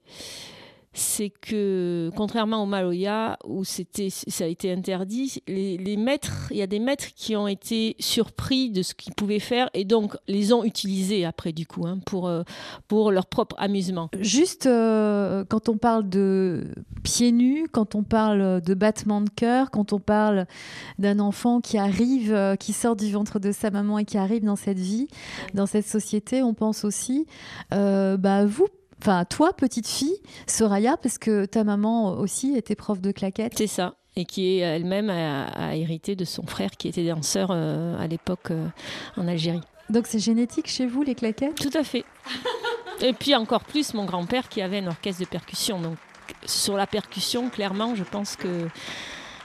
c'est 0.98 1.31
que 1.31 2.10
contrairement 2.16 2.62
au 2.62 2.66
Maloya 2.66 3.38
où 3.44 3.64
c'était 3.64 4.08
ça 4.10 4.44
a 4.44 4.46
été 4.46 4.72
interdit, 4.72 5.43
les, 5.46 5.96
maîtres, 5.96 6.48
il 6.50 6.56
y 6.56 6.62
a 6.62 6.66
des 6.66 6.78
maîtres 6.78 7.08
qui 7.14 7.37
ont 7.37 7.48
été 7.48 7.96
surpris 7.98 8.70
de 8.70 8.82
ce 8.82 8.94
qu'ils 8.94 9.14
pouvaient 9.14 9.38
faire 9.38 9.69
et 9.75 9.84
donc 9.84 10.16
les 10.26 10.52
ont 10.52 10.64
utilisés 10.64 11.25
après 11.25 11.52
du 11.52 11.66
coup 11.66 11.87
hein, 11.87 11.98
pour 12.06 12.28
euh, 12.28 12.43
pour 12.88 13.12
leur 13.12 13.26
propre 13.26 13.54
amusement. 13.58 14.08
Juste 14.20 14.66
euh, 14.66 15.44
quand 15.48 15.69
on 15.69 15.76
parle 15.76 16.08
de 16.08 16.64
pieds 17.02 17.32
nus, 17.32 17.69
quand 17.70 17.94
on 17.94 18.02
parle 18.02 18.61
de 18.61 18.75
battement 18.75 19.20
de 19.20 19.30
cœur, 19.30 19.70
quand 19.70 19.92
on 19.92 20.00
parle 20.00 20.47
d'un 20.99 21.18
enfant 21.18 21.61
qui 21.61 21.76
arrive, 21.78 22.32
euh, 22.32 22.56
qui 22.56 22.73
sort 22.73 22.97
du 22.97 23.12
ventre 23.12 23.38
de 23.38 23.52
sa 23.52 23.70
maman 23.70 23.99
et 23.99 24.04
qui 24.04 24.16
arrive 24.16 24.44
dans 24.44 24.56
cette 24.56 24.78
vie, 24.78 25.09
dans 25.54 25.66
cette 25.66 25.87
société, 25.87 26.42
on 26.42 26.54
pense 26.54 26.85
aussi, 26.85 27.26
bah 27.70 28.47
vous 28.47 28.68
Enfin, 29.00 29.24
toi, 29.24 29.52
petite 29.52 29.86
fille, 29.86 30.16
Soraya, 30.46 30.96
parce 30.96 31.18
que 31.18 31.44
ta 31.44 31.64
maman 31.64 32.12
aussi 32.18 32.56
était 32.56 32.74
prof 32.74 33.00
de 33.00 33.12
claquettes. 33.12 33.54
C'est 33.56 33.66
ça. 33.66 33.94
Et 34.16 34.24
qui 34.24 34.58
elle-même 34.58 35.10
a, 35.10 35.76
hérité 35.76 36.16
de 36.16 36.24
son 36.24 36.46
frère 36.46 36.70
qui 36.70 36.88
était 36.88 37.06
danseur 37.06 37.50
euh, 37.50 37.98
à 37.98 38.06
l'époque 38.06 38.50
euh, 38.50 38.66
en 39.16 39.28
Algérie. 39.28 39.60
Donc 39.90 40.06
c'est 40.06 40.18
génétique 40.18 40.68
chez 40.68 40.86
vous, 40.86 41.02
les 41.02 41.14
claquettes? 41.14 41.54
Tout 41.54 41.76
à 41.78 41.84
fait. 41.84 42.04
Et 43.02 43.12
puis 43.12 43.34
encore 43.34 43.64
plus 43.64 43.92
mon 43.92 44.06
grand-père 44.06 44.48
qui 44.48 44.62
avait 44.62 44.78
un 44.78 44.86
orchestre 44.86 45.20
de 45.20 45.26
percussion. 45.26 45.80
Donc 45.80 45.98
sur 46.46 46.76
la 46.76 46.86
percussion, 46.86 47.50
clairement, 47.50 47.94
je 47.94 48.04
pense 48.04 48.36
que 48.36 48.68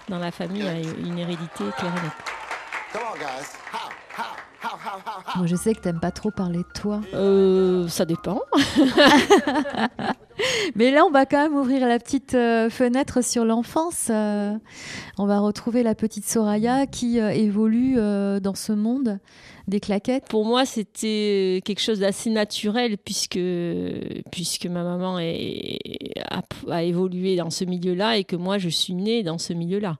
dans 0.08 0.20
la 0.20 0.31
famille, 0.31 0.62
il 0.62 0.86
y 0.86 1.08
a 1.08 1.10
une 1.10 1.20
hérédité 1.20 1.65
claire 1.77 1.93
moi, 5.36 5.46
je 5.46 5.56
sais 5.56 5.74
que 5.74 5.80
t'aimes 5.80 6.00
pas 6.00 6.12
trop 6.12 6.32
parler 6.32 6.60
de 6.60 6.74
toi. 6.74 7.01
Euh, 7.13 7.88
ça 7.88 8.06
dépend. 8.06 8.41
Mais 10.75 10.91
là, 10.91 11.06
on 11.06 11.12
va 11.12 11.25
quand 11.25 11.41
même 11.44 11.56
ouvrir 11.56 11.88
la 11.88 12.00
petite 12.00 12.34
euh, 12.34 12.70
fenêtre 12.70 13.24
sur 13.24 13.46
l'enfance. 13.46 14.08
Euh, 14.10 14.53
on 15.18 15.25
va 15.25 15.39
retrouver 15.39 15.84
la 15.84 15.96
petite 15.96 16.25
Soraya 16.25 16.88
qui 16.88 17.18
évolue 17.18 17.96
dans 17.96 18.56
ce 18.56 18.72
monde 18.72 19.20
des 19.68 19.80
claquettes? 19.80 20.25
Pour 20.27 20.46
moi, 20.46 20.65
c'était 20.65 21.62
quelque 21.65 21.82
chose 21.82 22.00
d'assez 22.00 22.30
naturel 22.30 22.98
puisque, 22.98 23.39
puisque 24.32 24.65
ma 24.65 24.84
maman 24.84 25.18
a, 25.18 26.84
évolué 26.84 27.36
dans 27.36 27.50
ce 27.50 27.65
milieu-là 27.65 28.18
et 28.18 28.24
que 28.24 28.36
moi, 28.36 28.58
je 28.58 28.70
suis 28.70 28.94
née 28.94 29.24
dans 29.24 29.38
ce 29.38 29.53
milieu-là. 29.53 29.98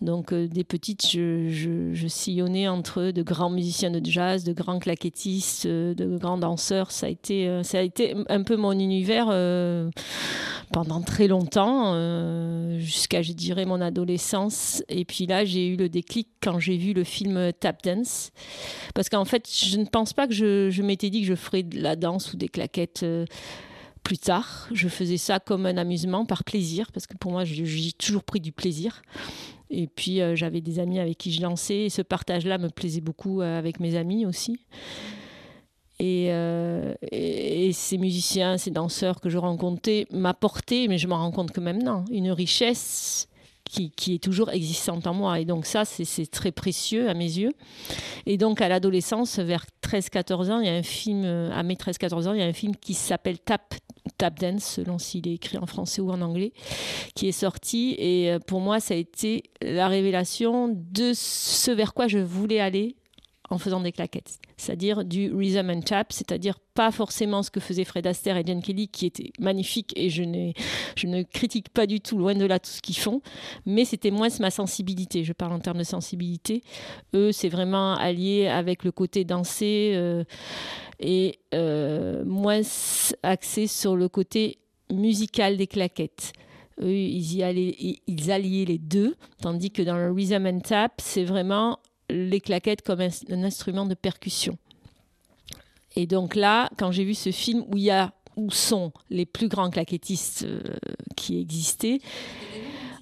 Donc, 0.00 0.32
euh, 0.32 0.46
des 0.46 0.64
petites, 0.64 1.10
je, 1.10 2.06
sillonnais 2.08 2.68
entre 2.68 3.10
de 3.10 3.22
grands 3.22 3.50
musiciens 3.50 3.90
de 3.90 4.00
jazz, 4.04 4.44
de 4.44 4.52
grands 4.52 4.78
claquettistes, 4.78 5.66
euh, 5.66 5.94
de 5.94 6.16
grands 6.16 6.38
danseurs. 6.38 6.90
Ça 6.92 7.06
a 7.06 7.08
été, 7.08 7.48
euh, 7.48 7.62
ça 7.62 7.78
a 7.78 7.82
été 7.82 8.14
un 8.28 8.42
peu 8.42 8.56
mon 8.56 8.72
univers 8.72 9.26
pendant 10.72 11.00
très 11.00 11.26
longtemps, 11.28 11.94
jusqu'à, 12.78 13.22
je 13.22 13.32
dirais, 13.32 13.64
mon 13.64 13.80
adolescence. 13.80 14.82
Et 14.88 15.04
puis 15.04 15.26
là, 15.26 15.44
j'ai 15.44 15.66
eu 15.66 15.76
le 15.76 15.88
déclic 15.88 16.28
quand 16.42 16.58
j'ai 16.58 16.76
vu 16.76 16.92
le 16.92 17.04
film 17.04 17.52
Tap 17.58 17.82
Dance. 17.82 18.30
Parce 18.94 19.08
qu'en 19.08 19.24
fait, 19.24 19.48
je 19.50 19.78
ne 19.78 19.84
pense 19.84 20.12
pas 20.12 20.26
que 20.26 20.34
je, 20.34 20.82
m'étais 20.82 21.10
dit 21.10 21.20
que 21.22 21.26
je 21.26 21.34
ferais 21.34 21.62
de 21.62 21.80
la 21.80 21.96
danse 21.96 22.32
ou 22.32 22.36
des 22.36 22.48
claquettes 22.48 23.04
plus 24.02 24.18
tard. 24.18 24.68
Je 24.72 24.88
faisais 24.88 25.18
ça 25.18 25.38
comme 25.38 25.66
un 25.66 25.76
amusement, 25.76 26.24
par 26.24 26.44
plaisir, 26.44 26.90
parce 26.92 27.06
que 27.06 27.16
pour 27.16 27.32
moi, 27.32 27.44
j'ai 27.44 27.92
toujours 27.92 28.24
pris 28.24 28.40
du 28.40 28.52
plaisir. 28.52 29.02
Et 29.70 29.86
puis, 29.86 30.20
euh, 30.20 30.34
j'avais 30.34 30.60
des 30.60 30.78
amis 30.78 30.98
avec 30.98 31.18
qui 31.18 31.32
je 31.32 31.40
dansais. 31.40 31.80
Et 31.80 31.90
ce 31.90 32.02
partage-là 32.02 32.58
me 32.58 32.68
plaisait 32.68 33.00
beaucoup 33.00 33.40
euh, 33.40 33.58
avec 33.58 33.80
mes 33.80 33.96
amis 33.96 34.24
aussi. 34.24 34.60
Euh, 36.00 36.94
et, 37.10 37.72
ces 37.72 37.98
musiciens, 37.98 38.56
ces 38.56 38.70
danseurs 38.70 39.20
que 39.20 39.28
je 39.28 39.36
rencontrais 39.36 40.06
m'apportaient, 40.10 40.86
mais 40.88 40.96
je 40.96 41.08
m'en 41.08 41.18
rends 41.18 41.32
compte 41.32 41.50
que 41.50 41.60
maintenant, 41.60 42.04
une 42.10 42.30
richesse 42.30 43.27
qui, 43.68 44.14
est 44.14 44.22
toujours 44.22 44.50
existante 44.50 45.06
en 45.06 45.14
moi. 45.14 45.40
Et 45.40 45.44
donc 45.44 45.66
ça, 45.66 45.84
c'est 45.84 46.30
très 46.30 46.52
précieux 46.52 47.08
à 47.08 47.14
mes 47.14 47.24
yeux. 47.38 47.52
Et 48.26 48.36
donc 48.36 48.60
à 48.60 48.68
l'adolescence, 48.68 49.38
vers 49.38 49.64
13-14 49.82 50.50
ans, 50.50 50.60
il 50.60 50.66
y 50.66 50.70
a 50.70 50.74
un 50.74 50.82
film, 50.82 51.24
à 51.24 51.62
mes 51.62 51.74
13-14 51.74 52.28
ans, 52.28 52.32
il 52.32 52.40
y 52.40 52.42
a 52.42 52.46
un 52.46 52.52
film 52.52 52.74
qui 52.76 52.94
s'appelle 52.94 53.38
Tap 53.38 53.74
Tap 54.16 54.38
Dance, 54.38 54.64
selon 54.64 54.98
s'il 54.98 55.28
est 55.28 55.34
écrit 55.34 55.58
en 55.58 55.66
français 55.66 56.00
ou 56.00 56.10
en 56.10 56.20
anglais, 56.20 56.52
qui 57.14 57.28
est 57.28 57.32
sorti. 57.32 57.94
Et 57.98 58.30
euh, 58.30 58.38
pour 58.38 58.60
moi, 58.60 58.80
ça 58.80 58.94
a 58.94 58.96
été 58.96 59.44
la 59.62 59.88
révélation 59.88 60.68
de 60.68 61.12
ce 61.14 61.70
vers 61.70 61.94
quoi 61.94 62.08
je 62.08 62.18
voulais 62.18 62.60
aller 62.60 62.96
en 63.50 63.58
faisant 63.58 63.80
des 63.80 63.92
claquettes, 63.92 64.38
c'est-à-dire 64.56 65.04
du 65.04 65.32
rhythm 65.34 65.70
and 65.70 65.80
tap, 65.80 66.12
c'est-à-dire 66.12 66.58
pas 66.74 66.90
forcément 66.90 67.42
ce 67.42 67.50
que 67.50 67.60
faisaient 67.60 67.84
Fred 67.84 68.06
Astaire 68.06 68.36
et 68.36 68.44
Jen 68.46 68.62
Kelly, 68.62 68.88
qui 68.88 69.06
était 69.06 69.32
magnifique 69.38 69.92
et 69.96 70.10
je, 70.10 70.22
je 70.96 71.06
ne 71.06 71.22
critique 71.22 71.70
pas 71.70 71.86
du 71.86 72.00
tout, 72.00 72.18
loin 72.18 72.34
de 72.34 72.44
là, 72.44 72.58
tout 72.58 72.70
ce 72.70 72.82
qu'ils 72.82 72.98
font, 72.98 73.22
mais 73.64 73.84
c'était 73.84 74.10
moins 74.10 74.28
ma 74.40 74.50
sensibilité. 74.50 75.24
Je 75.24 75.32
parle 75.32 75.52
en 75.52 75.60
termes 75.60 75.78
de 75.78 75.84
sensibilité. 75.84 76.62
Eux, 77.14 77.32
c'est 77.32 77.48
vraiment 77.48 77.94
allié 77.94 78.46
avec 78.48 78.84
le 78.84 78.92
côté 78.92 79.24
dansé. 79.24 79.92
Euh, 79.94 80.24
et 81.00 81.38
euh, 81.54 82.24
moins 82.24 82.60
axé 83.22 83.66
sur 83.66 83.96
le 83.96 84.08
côté 84.08 84.58
musical 84.92 85.56
des 85.56 85.66
claquettes. 85.66 86.32
Eux, 86.80 86.92
ils, 86.92 87.36
y 87.36 87.42
allaient, 87.42 87.76
ils 88.06 88.30
alliaient 88.30 88.64
les 88.64 88.78
deux, 88.78 89.16
tandis 89.42 89.70
que 89.70 89.82
dans 89.82 89.96
le 89.96 90.12
rhythm 90.12 90.46
and 90.46 90.60
tap, 90.60 90.92
c'est 90.98 91.24
vraiment 91.24 91.78
les 92.10 92.40
claquettes 92.40 92.82
comme 92.82 93.00
un, 93.00 93.42
instrument 93.42 93.86
de 93.86 93.94
percussion. 93.94 94.58
Et 95.96 96.06
donc 96.06 96.34
là, 96.34 96.70
quand 96.78 96.92
j'ai 96.92 97.04
vu 97.04 97.14
ce 97.14 97.30
film 97.30 97.64
où 97.68 97.76
il 97.76 97.84
y 97.84 97.90
a 97.90 98.12
où 98.36 98.50
sont 98.52 98.92
les 99.10 99.26
plus 99.26 99.48
grands 99.48 99.68
claquettistes 99.68 100.44
euh, 100.44 100.60
qui 101.16 101.40
existaient, 101.40 101.98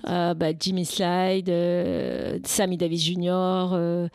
euh, 0.09 0.33
bah, 0.33 0.53
Jimmy 0.59 0.87
Slide, 0.87 1.51
euh, 1.51 2.39
Sammy 2.45 2.79
Davis 2.79 3.05
Jr., 3.05 4.09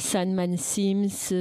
Sandman 0.00 0.56
Sims, 0.56 1.32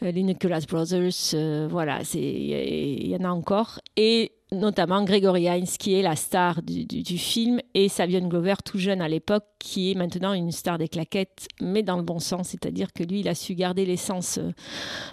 les 0.00 0.22
Nicholas 0.22 0.64
Brothers, 0.68 1.68
voilà, 1.68 2.00
il 2.14 2.20
y, 2.20 3.10
y, 3.10 3.16
en 3.16 3.24
a 3.24 3.30
encore. 3.30 3.78
Et 3.96 4.32
notamment 4.52 5.04
Gregory 5.04 5.44
Hines, 5.44 5.66
qui 5.78 5.94
est 5.94 6.02
la 6.02 6.16
star 6.16 6.62
du, 6.62 6.84
du, 6.84 7.18
film, 7.18 7.60
et 7.74 7.88
Savion 7.88 8.26
Glover, 8.28 8.54
tout 8.64 8.78
jeune 8.78 9.02
à 9.02 9.08
l'époque, 9.08 9.44
qui 9.58 9.90
est 9.90 9.94
maintenant 9.94 10.32
une 10.32 10.52
star 10.52 10.78
des 10.78 10.88
claquettes, 10.88 11.48
mais 11.60 11.82
dans 11.82 11.96
le 11.96 12.02
bon 12.02 12.18
sens, 12.18 12.48
c'est-à-dire 12.48 12.92
que 12.92 13.02
lui, 13.02 13.20
il 13.20 13.28
a 13.28 13.34
su 13.34 13.54
garder 13.54 13.84
l'essence 13.84 14.38
euh, 14.38 14.52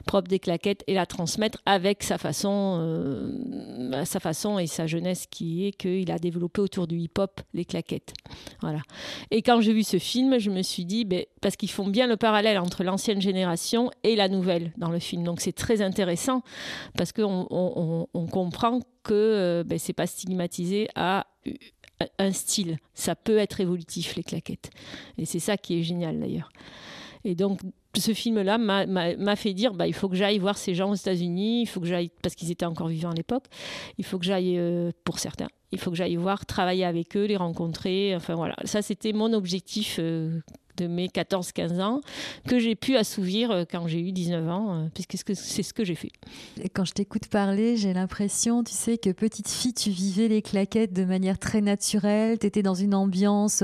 propre 0.06 0.30
des 0.30 0.40
claquettes 0.40 0.84
et 0.88 0.94
la 0.94 1.06
transmettre 1.06 1.60
avec 1.66 2.04
sa 2.04 2.18
façon, 2.18 2.78
euh, 2.80 4.06
sa 4.06 4.20
façon 4.20 4.58
et 4.58 4.68
sa 4.68 4.88
jeunesse, 4.88 5.26
qui 5.30 5.68
est 5.68 5.72
qu'il 5.72 6.12
a 6.12 6.20
développé 6.20 6.62
autour 6.62 6.88
du 6.88 6.98
hip-hop 6.98 7.42
les 7.54 7.66
claquettes. 7.66 8.14
Voilà. 8.62 8.80
Et 9.32 9.42
quand 9.42 9.60
j'ai 9.62 9.74
vu 9.74 9.84
ce 9.84 10.00
film, 10.00 10.40
je 10.40 10.50
me 10.50 10.62
suis 10.62 10.86
dit, 10.86 11.04
ben, 11.04 11.26
parce 11.46 11.58
qu'ils 11.58 11.70
font 11.70 11.88
bien 11.88 12.08
le 12.08 12.18
parallèle 12.18 12.58
entre 12.58 12.84
l'ancienne 12.84 13.22
génération 13.22 13.92
et 14.04 14.16
la 14.16 14.30
nouvelle 14.30 14.74
dans 14.78 14.90
le 14.90 14.98
film, 14.98 15.24
donc 15.24 15.42
c'est 15.42 15.52
très 15.52 15.84
intéressant 15.84 16.42
parce 16.98 17.12
qu'on 17.12 17.46
on, 17.52 18.08
on 18.12 18.26
comprend 18.26 18.80
que 19.04 19.14
euh, 19.14 19.64
ben, 19.64 19.78
c'est 19.78 19.94
pas 19.94 20.08
stigmatisé 20.08 20.88
à 20.96 21.28
un 22.18 22.32
style. 22.32 22.78
Ça 22.96 23.14
peut 23.16 23.38
être 23.38 23.62
évolutif, 23.62 24.16
les 24.16 24.24
claquettes. 24.24 24.72
Et 25.20 25.26
c'est 25.26 25.38
ça 25.38 25.56
qui 25.56 25.80
est 25.80 25.84
génial 25.84 26.20
d'ailleurs. 26.20 26.50
Et 27.26 27.36
donc, 27.36 27.60
ce 27.96 28.16
film-là 28.16 28.58
m'a 28.58 29.36
fait 29.36 29.54
dire 29.54 29.76
bah, 29.76 29.86
il 29.86 29.94
faut 29.94 30.10
que 30.10 30.16
j'aille 30.16 30.40
voir 30.40 30.58
ces 30.58 30.74
gens 30.74 30.90
aux 30.90 30.96
États-Unis, 30.96 31.62
il 31.62 31.68
faut 31.68 31.80
que 31.80 31.88
j'aille, 31.88 32.10
parce 32.24 32.34
qu'ils 32.34 32.50
étaient 32.50 32.66
encore 32.66 32.88
vivants 32.88 33.12
à 33.12 33.16
l'époque, 33.16 33.46
il 34.00 34.06
faut 34.06 34.18
que 34.18 34.26
j'aille, 34.26 34.58
euh, 34.58 34.90
pour 35.04 35.20
certains, 35.20 35.48
il 35.76 35.80
faut 35.80 35.92
que 35.92 35.98
j'aille 35.98 36.16
voir, 36.16 36.46
travailler 36.46 36.86
avec 36.86 37.16
eux, 37.18 37.26
les 37.26 37.38
rencontrer. 37.38 38.16
Enfin 38.16 38.36
voilà, 38.36 38.56
ça 38.64 38.82
c'était 38.82 39.14
mon 39.14 39.34
objectif 39.34 39.98
euh, 40.00 40.40
de 40.78 40.88
mes 40.88 41.08
14-15 41.08 41.82
ans 41.82 42.02
que 42.48 42.60
j'ai 42.60 42.76
pu 42.76 42.98
assouvir 42.98 43.52
euh, 43.52 43.64
quand 43.70 43.88
j'ai 43.88 44.00
eu 44.00 44.12
19 44.12 44.50
ans, 44.50 44.76
euh, 44.76 44.88
puisque 44.94 45.36
c'est 45.36 45.64
ce 45.64 45.74
que 45.74 45.86
j'ai 45.86 45.96
fait. 45.96 46.12
Quand 46.74 46.84
je 46.84 46.92
t'écoute 46.92 47.28
parler, 47.28 47.78
j'ai 47.78 47.94
l'impression, 47.94 48.64
tu 48.64 48.74
sais, 48.74 48.98
que 48.98 49.10
petite 49.12 49.48
fille, 49.48 49.74
tu 49.74 49.90
vivais 49.90 50.28
les 50.28 50.42
claquettes 50.42 50.92
de 50.92 51.06
manière 51.06 51.40
très 51.40 51.62
naturelle, 51.62 52.40
tu 52.40 52.48
étais 52.48 52.62
dans 52.62 52.74
une 52.74 52.94
ambiance, 52.94 53.64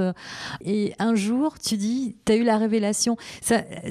et 0.64 0.94
un 1.00 1.16
jour, 1.16 1.60
tu 1.60 1.76
dis, 1.76 2.16
tu 2.26 2.32
as 2.32 2.36
eu 2.36 2.44
la 2.44 2.58
révélation. 2.58 3.18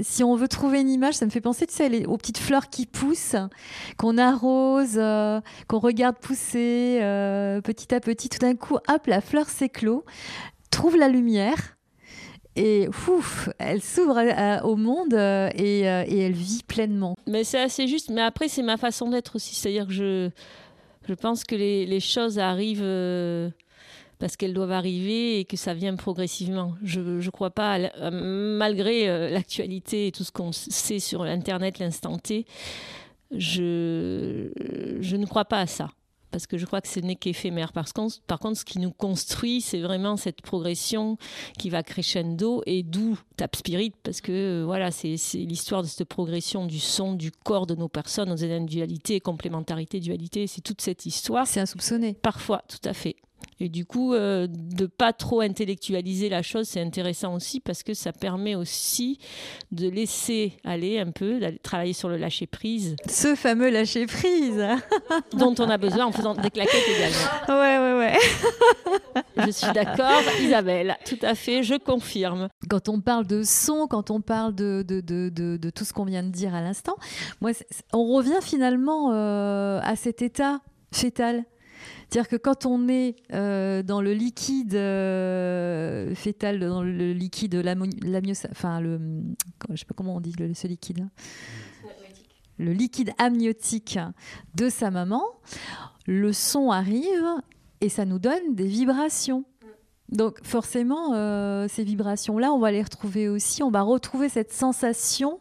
Si 0.02 0.24
on 0.24 0.34
veut 0.34 0.48
trouver 0.48 0.80
une 0.80 0.88
image, 0.88 1.14
ça 1.14 1.26
me 1.26 1.30
fait 1.30 1.40
penser, 1.40 1.66
tu 1.66 1.74
sais, 1.74 2.06
aux 2.06 2.16
petites 2.16 2.38
fleurs 2.38 2.70
qui 2.70 2.86
poussent, 2.86 3.36
qu'on 3.98 4.16
arrose, 4.16 4.98
qu'on 5.68 5.78
regarde 5.78 6.16
pousser 6.16 6.98
petit 7.62 7.94
à 7.94 8.00
petit, 8.00 8.09
tout 8.14 8.38
d'un 8.38 8.56
coup, 8.56 8.76
hop, 8.88 9.06
la 9.06 9.20
fleur 9.20 9.48
s'éclot, 9.48 10.04
trouve 10.70 10.96
la 10.96 11.08
lumière 11.08 11.76
et 12.56 12.88
ouf, 13.08 13.48
elle 13.58 13.80
s'ouvre 13.80 14.20
au 14.64 14.76
monde 14.76 15.14
euh, 15.14 15.48
et, 15.54 15.88
euh, 15.88 16.04
elle 16.08 16.32
vit 16.32 16.62
pleinement. 16.66 17.16
Mais 17.26 17.44
c'est 17.44 17.60
assez 17.60 17.86
juste. 17.86 18.10
Mais 18.10 18.22
après, 18.22 18.48
c'est 18.48 18.62
ma 18.62 18.76
façon 18.76 19.08
d'être 19.10 19.36
aussi. 19.36 19.54
C'est-à-dire 19.54 19.86
que 19.86 19.92
je, 19.92 20.30
je 21.08 21.14
pense 21.14 21.44
que 21.44 21.54
les, 21.54 21.86
les 21.86 22.00
choses 22.00 22.38
arrivent 22.38 22.82
euh, 22.82 23.50
parce 24.18 24.36
qu'elles 24.36 24.52
doivent 24.52 24.72
arriver 24.72 25.38
et 25.38 25.44
que 25.44 25.56
ça 25.56 25.74
vient 25.74 25.94
progressivement. 25.94 26.74
Je 26.82 27.00
ne 27.00 27.30
crois 27.30 27.50
pas, 27.50 27.78
malgré 28.10 29.30
l'actualité 29.30 30.08
et 30.08 30.12
tout 30.12 30.24
ce 30.24 30.32
qu'on 30.32 30.52
sait 30.52 30.98
sur 30.98 31.22
Internet, 31.22 31.78
l'instant 31.78 32.18
T, 32.18 32.44
je, 33.30 34.50
je 35.00 35.16
ne 35.16 35.24
crois 35.24 35.44
pas 35.46 35.60
à 35.60 35.66
ça 35.66 35.88
parce 36.30 36.46
que 36.46 36.58
je 36.58 36.66
crois 36.66 36.80
que 36.80 36.88
ce 36.88 37.00
n'est 37.00 37.16
qu'éphémère. 37.16 37.72
Par 37.72 37.92
contre, 37.92 38.20
par 38.22 38.38
contre, 38.38 38.58
ce 38.58 38.64
qui 38.64 38.78
nous 38.78 38.92
construit, 38.92 39.60
c'est 39.60 39.80
vraiment 39.80 40.16
cette 40.16 40.42
progression 40.42 41.16
qui 41.58 41.70
va 41.70 41.82
crescendo 41.82 42.62
et 42.66 42.82
d'où 42.82 43.18
Tap 43.36 43.56
Spirit, 43.56 43.92
parce 44.02 44.20
que 44.20 44.32
euh, 44.32 44.64
voilà, 44.64 44.90
c'est 44.90 45.16
l'histoire 45.34 45.82
de 45.82 45.86
cette 45.86 46.08
progression 46.08 46.66
du 46.66 46.78
son, 46.78 47.14
du 47.14 47.30
corps 47.30 47.66
de 47.66 47.74
nos 47.74 47.88
personnes, 47.88 48.28
nos 48.28 48.44
individualités, 48.44 49.20
complémentarité, 49.20 50.00
dualité, 50.00 50.46
c'est 50.46 50.60
toute 50.60 50.80
cette 50.80 51.06
histoire. 51.06 51.46
C'est 51.46 51.60
insoupçonné. 51.60 52.14
Parfois, 52.14 52.62
tout 52.68 52.88
à 52.88 52.92
fait. 52.92 53.16
Et 53.62 53.68
du 53.68 53.84
coup, 53.84 54.14
euh, 54.14 54.46
de 54.48 54.86
pas 54.86 55.12
trop 55.12 55.42
intellectualiser 55.42 56.30
la 56.30 56.40
chose, 56.40 56.66
c'est 56.66 56.80
intéressant 56.80 57.34
aussi 57.34 57.60
parce 57.60 57.82
que 57.82 57.92
ça 57.92 58.10
permet 58.10 58.54
aussi 58.54 59.18
de 59.70 59.86
laisser 59.88 60.54
aller 60.64 60.98
un 60.98 61.10
peu, 61.10 61.38
d'aller 61.38 61.58
travailler 61.58 61.92
sur 61.92 62.08
le 62.08 62.16
lâcher 62.16 62.46
prise. 62.46 62.96
Ce 63.06 63.34
fameux 63.34 63.68
lâcher 63.68 64.06
prise 64.06 64.64
dont 65.34 65.54
on 65.58 65.68
a 65.68 65.76
besoin 65.76 66.06
en 66.06 66.12
faisant 66.12 66.34
des 66.34 66.50
claquettes 66.50 66.88
également. 66.88 67.60
Ouais, 67.60 67.78
ouais, 67.78 67.98
ouais. 67.98 69.24
je 69.46 69.50
suis 69.50 69.72
d'accord, 69.72 70.22
Isabelle, 70.40 70.96
tout 71.04 71.18
à 71.20 71.34
fait, 71.34 71.62
je 71.62 71.74
confirme. 71.74 72.48
Quand 72.70 72.88
on 72.88 73.00
parle 73.00 73.26
de 73.26 73.42
son, 73.42 73.86
quand 73.86 74.10
on 74.10 74.22
parle 74.22 74.54
de, 74.54 74.82
de, 74.86 75.00
de, 75.00 75.28
de 75.28 75.70
tout 75.70 75.84
ce 75.84 75.92
qu'on 75.92 76.06
vient 76.06 76.22
de 76.22 76.30
dire 76.30 76.54
à 76.54 76.62
l'instant, 76.62 76.96
moi, 77.42 77.50
on 77.92 78.06
revient 78.14 78.40
finalement 78.40 79.12
euh, 79.12 79.80
à 79.82 79.96
cet 79.96 80.22
état 80.22 80.60
fétal 80.92 81.44
c'est-à-dire 82.10 82.28
que 82.28 82.36
quand 82.36 82.66
on 82.66 82.88
est 82.88 83.14
euh, 83.32 83.84
dans 83.84 84.00
le 84.00 84.12
liquide 84.12 84.74
euh, 84.74 86.12
fœtal, 86.16 86.58
dans 86.58 86.82
le 86.82 87.12
liquide 87.12 87.54
le, 92.58 92.72
liquide. 92.72 93.12
Amniotique 93.18 93.98
de 94.56 94.68
sa 94.68 94.90
maman, 94.90 95.22
le 96.06 96.32
son 96.32 96.72
arrive 96.72 97.28
et 97.80 97.88
ça 97.88 98.04
nous 98.04 98.18
donne 98.18 98.56
des 98.56 98.66
vibrations. 98.66 99.44
Donc 100.08 100.44
forcément, 100.44 101.14
euh, 101.14 101.68
ces 101.68 101.84
vibrations-là, 101.84 102.52
on 102.52 102.58
va 102.58 102.72
les 102.72 102.82
retrouver 102.82 103.28
aussi. 103.28 103.62
On 103.62 103.70
va 103.70 103.82
retrouver 103.82 104.28
cette 104.28 104.52
sensation 104.52 105.38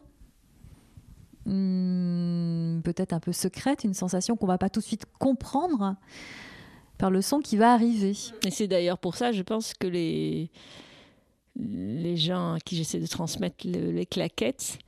hmm, 1.46 2.80
peut-être 2.82 3.12
un 3.12 3.18
peu 3.18 3.32
secrète, 3.32 3.82
une 3.82 3.94
sensation 3.94 4.36
qu'on 4.36 4.46
va 4.46 4.58
pas 4.58 4.70
tout 4.70 4.78
de 4.78 4.84
suite 4.84 5.06
comprendre, 5.18 5.96
par 7.00 7.10
le 7.10 7.22
son 7.22 7.40
qui 7.40 7.56
va 7.56 7.72
arriver. 7.72 8.12
Et 8.46 8.50
c'est 8.50 8.68
d'ailleurs 8.68 8.98
pour 8.98 9.16
ça, 9.16 9.32
je 9.32 9.42
pense 9.42 9.72
que 9.72 9.86
les, 9.86 10.50
les 11.56 12.16
gens 12.16 12.54
à 12.54 12.60
qui 12.60 12.76
j'essaie 12.76 13.00
de 13.00 13.06
transmettre 13.06 13.66
les 13.66 14.06
claquettes, 14.06 14.78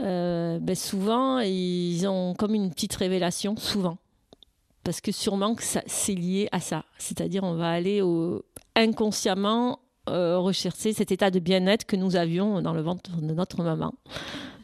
euh, 0.00 0.58
ben 0.60 0.76
souvent, 0.76 1.40
ils 1.40 2.06
ont 2.06 2.34
comme 2.34 2.54
une 2.54 2.70
petite 2.70 2.94
révélation, 2.94 3.56
souvent. 3.56 3.98
parce 4.84 5.00
que 5.00 5.12
sûrement 5.12 5.54
que 5.54 5.62
c'est 5.62 6.14
lié 6.14 6.48
à 6.52 6.60
ça. 6.60 6.84
C'est-à-dire 6.98 7.44
on 7.44 7.54
va 7.54 7.70
aller 7.70 8.00
inconsciemment 8.74 9.80
euh, 10.08 10.38
rechercher 10.38 10.92
cet 10.92 11.12
état 11.12 11.30
de 11.30 11.38
bien-être 11.38 11.84
que 11.84 11.96
nous 11.96 12.16
avions 12.16 12.60
dans 12.60 12.72
le 12.72 12.82
ventre 12.82 13.20
de 13.20 13.32
notre 13.32 13.62
maman. 13.62 13.94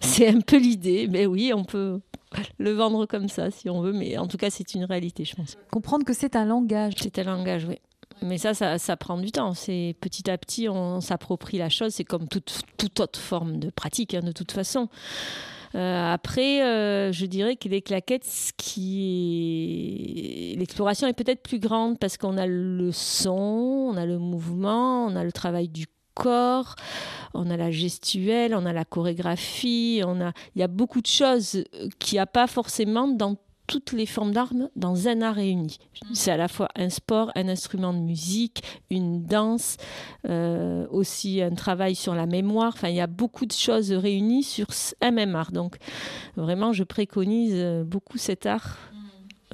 C'est 0.01 0.29
un 0.29 0.41
peu 0.41 0.59
l'idée, 0.59 1.09
mais 1.09 1.27
oui, 1.27 1.53
on 1.55 1.65
peut 1.65 2.01
le 2.59 2.73
vendre 2.73 3.07
comme 3.07 3.29
ça 3.29 3.51
si 3.51 3.71
on 3.71 3.81
veut, 3.81 3.93
mais 3.93 4.19
en 4.19 4.27
tout 4.27 4.37
cas 4.37 4.51
c'est 4.51 4.75
une 4.75 4.85
réalité, 4.85 5.25
je 5.25 5.35
pense. 5.35 5.57
Comprendre 5.71 6.05
que 6.05 6.13
c'est 6.13 6.37
un 6.37 6.45
langage. 6.45 6.95
C'est 6.99 7.19
un 7.19 7.25
langage, 7.25 7.65
oui. 7.67 7.79
Mais 8.23 8.39
ça, 8.39 8.55
ça, 8.55 8.97
prend 8.97 9.19
du 9.19 9.31
temps. 9.31 9.55
C'est 9.55 9.95
petit 10.01 10.29
à 10.29 10.37
petit, 10.39 10.69
on 10.69 11.01
s'approprie 11.01 11.59
la 11.59 11.69
chose. 11.69 11.95
C'est 11.95 12.05
comme 12.05 12.27
toute, 12.27 12.63
toute 12.77 12.99
autre 12.99 13.21
forme 13.21 13.59
de 13.59 13.71
pratique, 13.71 14.15
hein, 14.15 14.23
de 14.23 14.33
toute 14.33 14.51
façon. 14.51 14.89
Euh, 15.75 16.13
après, 16.13 16.63
euh, 16.63 17.13
je 17.13 17.27
dirais 17.27 17.57
que 17.57 17.69
les 17.69 17.83
claquettes, 17.83 18.25
ce 18.25 18.53
qui 18.57 20.57
l'exploration 20.59 21.07
est 21.07 21.13
peut-être 21.13 21.43
plus 21.43 21.61
grande 21.61 21.99
parce 21.99 22.17
qu'on 22.17 22.39
a 22.39 22.47
le 22.47 22.91
son, 22.91 23.93
on 23.93 23.97
a 23.97 24.07
le 24.07 24.19
mouvement, 24.19 25.05
on 25.05 25.15
a 25.15 25.25
le 25.25 25.33
travail 25.33 25.69
du 25.69 25.87
corps, 26.19 26.75
on 27.33 27.49
a 27.51 27.57
la 27.57 27.71
gestuelle, 27.71 28.55
on 28.55 28.67
a 28.67 28.73
la 28.73 28.85
chorégraphie, 28.85 30.03
on 30.05 30.21
a, 30.21 30.33
il 30.55 30.61
y 30.61 30.63
a 30.63 30.69
beaucoup 30.69 31.01
de 31.01 31.07
choses 31.07 31.65
qu'il 31.99 32.17
n'y 32.17 32.21
a 32.21 32.27
pas 32.27 32.47
forcément 32.47 33.07
dans 33.09 33.37
toutes 33.69 33.93
les 33.93 34.07
formes 34.07 34.33
d'armes 34.33 34.71
dans 34.77 35.09
un 35.09 35.21
art 35.21 35.35
réuni. 35.35 35.79
C'est 36.15 36.31
à 36.31 36.39
la 36.39 36.49
fois 36.49 36.69
un 36.75 36.89
sport, 36.89 37.31
un 37.37 37.49
instrument 37.49 37.93
de 37.93 37.99
musique, 37.99 38.63
une 38.91 39.25
danse, 39.25 39.77
euh, 40.27 40.87
aussi 40.91 41.43
un 41.43 41.55
travail 41.55 41.95
sur 41.95 42.15
la 42.15 42.25
mémoire. 42.25 42.73
Enfin, 42.75 42.89
il 42.89 42.97
y 42.97 43.01
a 43.01 43.07
beaucoup 43.07 43.45
de 43.45 43.53
choses 43.53 43.93
réunies 43.93 44.43
sur 44.43 44.69
un 45.03 45.11
même 45.11 45.37
art. 45.37 45.53
Donc, 45.53 45.77
vraiment, 46.37 46.73
je 46.73 46.83
préconise 46.83 47.55
beaucoup 47.85 48.17
cet 48.17 48.47
art. 48.47 48.79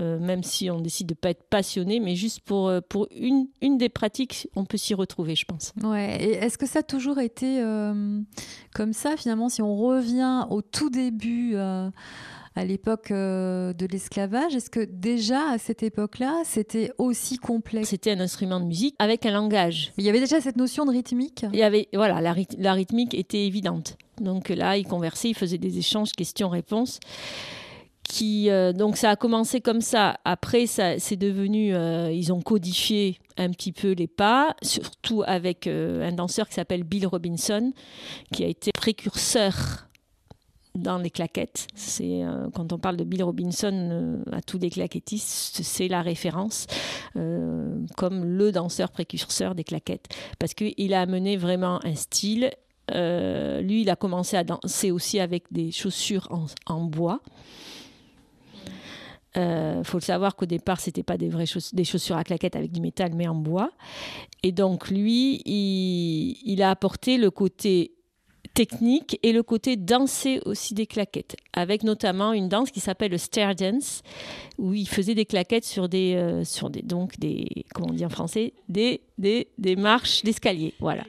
Euh, 0.01 0.19
même 0.19 0.43
si 0.43 0.71
on 0.71 0.81
décide 0.81 1.07
de 1.07 1.13
ne 1.13 1.17
pas 1.17 1.31
être 1.31 1.45
passionné, 1.45 2.01
mais 2.01 2.17
juste 2.17 2.41
pour, 2.41 2.73
pour 2.89 3.07
une, 3.17 3.47
une 3.63 3.79
des 3.79 3.89
pratiques, 3.89 4.49
on 4.57 4.65
peut 4.65 4.77
s'y 4.77 4.93
retrouver, 4.93 5.37
je 5.37 5.45
pense. 5.45 5.73
Ouais. 5.83 6.17
Et 6.21 6.33
est-ce 6.33 6.59
que 6.59 6.67
ça 6.67 6.81
a 6.81 6.83
toujours 6.83 7.21
été 7.21 7.63
comme 8.75 8.93
ça, 8.93 9.17
finalement, 9.17 9.49
si 9.49 9.63
on 9.63 9.77
revient 9.77 10.47
au 10.51 10.63
tout 10.63 10.91
début 10.91 11.57
à 12.57 12.65
l'époque 12.65 13.11
euh, 13.11 13.73
de 13.73 13.87
l'esclavage. 13.87 14.55
Est-ce 14.55 14.71
que 14.71 14.81
déjà 14.85 15.51
à 15.51 15.59
cette 15.59 15.83
époque-là, 15.83 16.43
c'était 16.45 16.93
aussi 16.99 17.39
complexe? 17.39 17.89
C'était 17.89 18.13
un 18.13 18.21
instrument 18.21 18.61
de 18.61 18.67
musique 18.67 18.95
avec 18.99 19.27
un 19.27 19.33
langage. 19.33 19.93
il 19.99 20.05
y 20.05 20.09
avait 20.09 20.21
déjà 20.21 20.41
cette 20.41 20.57
notion 20.57 20.85
de 20.85 20.91
rythmique? 20.91 21.45
Il 21.53 21.59
y 21.59 21.63
avait, 21.63 21.89
voilà, 21.95 22.21
la, 22.21 22.35
la 22.59 22.73
rythmique 22.73 23.15
était 23.15 23.47
évidente. 23.47 23.97
Donc 24.21 24.49
là, 24.49 24.77
ils 24.77 24.87
conversaient, 24.87 25.31
ils 25.31 25.35
faisaient 25.35 25.59
des 25.59 25.79
échanges 25.79 26.13
questions-réponses. 26.13 27.01
Euh, 28.23 28.73
donc 28.73 28.97
ça 28.97 29.11
a 29.11 29.17
commencé 29.17 29.61
comme 29.61 29.81
ça. 29.81 30.19
Après, 30.25 30.67
c'est 30.67 31.17
devenu, 31.17 31.75
euh, 31.75 32.11
ils 32.13 32.33
ont 32.33 32.41
codifié 32.41 33.19
un 33.37 33.51
petit 33.51 33.73
peu 33.73 33.93
les 33.93 34.07
pas, 34.07 34.55
surtout 34.63 35.23
avec 35.27 35.67
un 35.67 36.13
danseur 36.13 36.49
qui 36.49 36.55
s'appelle 36.55 36.85
Bill 36.85 37.07
Robinson, 37.07 37.73
qui 38.33 38.45
a 38.45 38.47
été 38.47 38.71
précurseur 38.73 39.89
dans 40.75 40.99
les 40.99 41.11
claquettes. 41.11 41.69
C'est 41.75 42.25
euh, 42.25 42.49
quand 42.53 42.73
on 42.73 42.79
parle 42.79 42.97
de 42.97 43.05
Bill 43.05 43.23
Robinson 43.23 43.73
euh, 43.73 44.23
à 44.33 44.43
tous 44.43 44.59
les 44.59 44.71
claquettistes, 44.71 45.61
c'est 45.63 45.89
la 45.89 46.03
référence 46.03 46.67
euh, 47.17 47.79
comme 47.97 48.25
le 48.25 48.51
danseur 48.51 48.91
précurseur 48.91 49.55
des 49.55 49.65
claquettes 49.65 50.09
parce 50.39 50.55
qu'il 50.55 50.95
a 50.95 51.01
amené 51.01 51.37
vraiment 51.37 51.85
un 51.85 51.95
style. 51.95 52.51
lui, 52.91 53.83
il 53.83 53.91
a 53.91 53.97
commencé 53.97 54.37
à 54.37 54.45
danser 54.45 54.91
aussi 54.91 55.21
avec 55.21 55.45
des 55.53 55.71
chaussures 55.71 56.29
en, 56.67 56.85
bois. 56.85 57.21
Il 59.37 59.85
faut 59.85 59.99
le 59.99 60.03
savoir 60.03 60.37
qu'au 60.37 60.47
départ, 60.47 60.81
c'était 60.81 61.03
pas 61.03 61.17
des 61.17 61.29
vraies 61.29 61.47
des 61.73 61.85
chaussures 61.85 62.17
à 62.17 62.25
claquettes 62.25 62.57
avec 62.57 62.73
du 62.73 62.81
métal, 62.81 63.13
mais 63.15 63.27
en 63.27 63.35
bois. 63.35 63.71
Et 64.43 64.53
donc 64.53 64.91
lui, 64.91 65.43
il, 65.47 66.63
a 66.63 66.71
apporté 66.71 67.17
le 67.17 67.31
côté 67.31 67.93
technique 68.53 69.19
et 69.23 69.33
le 69.33 69.43
côté 69.43 69.77
danser 69.77 70.41
aussi 70.45 70.75
des 70.75 70.87
claquettes, 70.87 71.35
avec 71.53 71.83
notamment 71.83 72.33
une 72.33 72.49
danse 72.49 72.71
qui 72.71 72.81
s'appelle 72.81 73.11
le 73.11 73.19
stair 73.19 73.55
dance, 73.55 74.03
où 74.59 74.73
il 74.75 74.89
faisait 74.89 75.15
des 75.15 75.25
claquettes 75.27 75.65
sur 75.65 75.89
des, 75.89 76.15
euh, 76.15 76.45
sur 76.45 76.71
des, 76.71 76.83
donc 76.83 77.19
des, 77.19 77.65
comment 77.75 77.93
français, 78.09 78.53
des, 78.69 79.01
des, 79.19 79.49
des 79.59 79.77
marches 79.77 80.23
d'escalier, 80.23 80.75
voilà. 80.79 81.05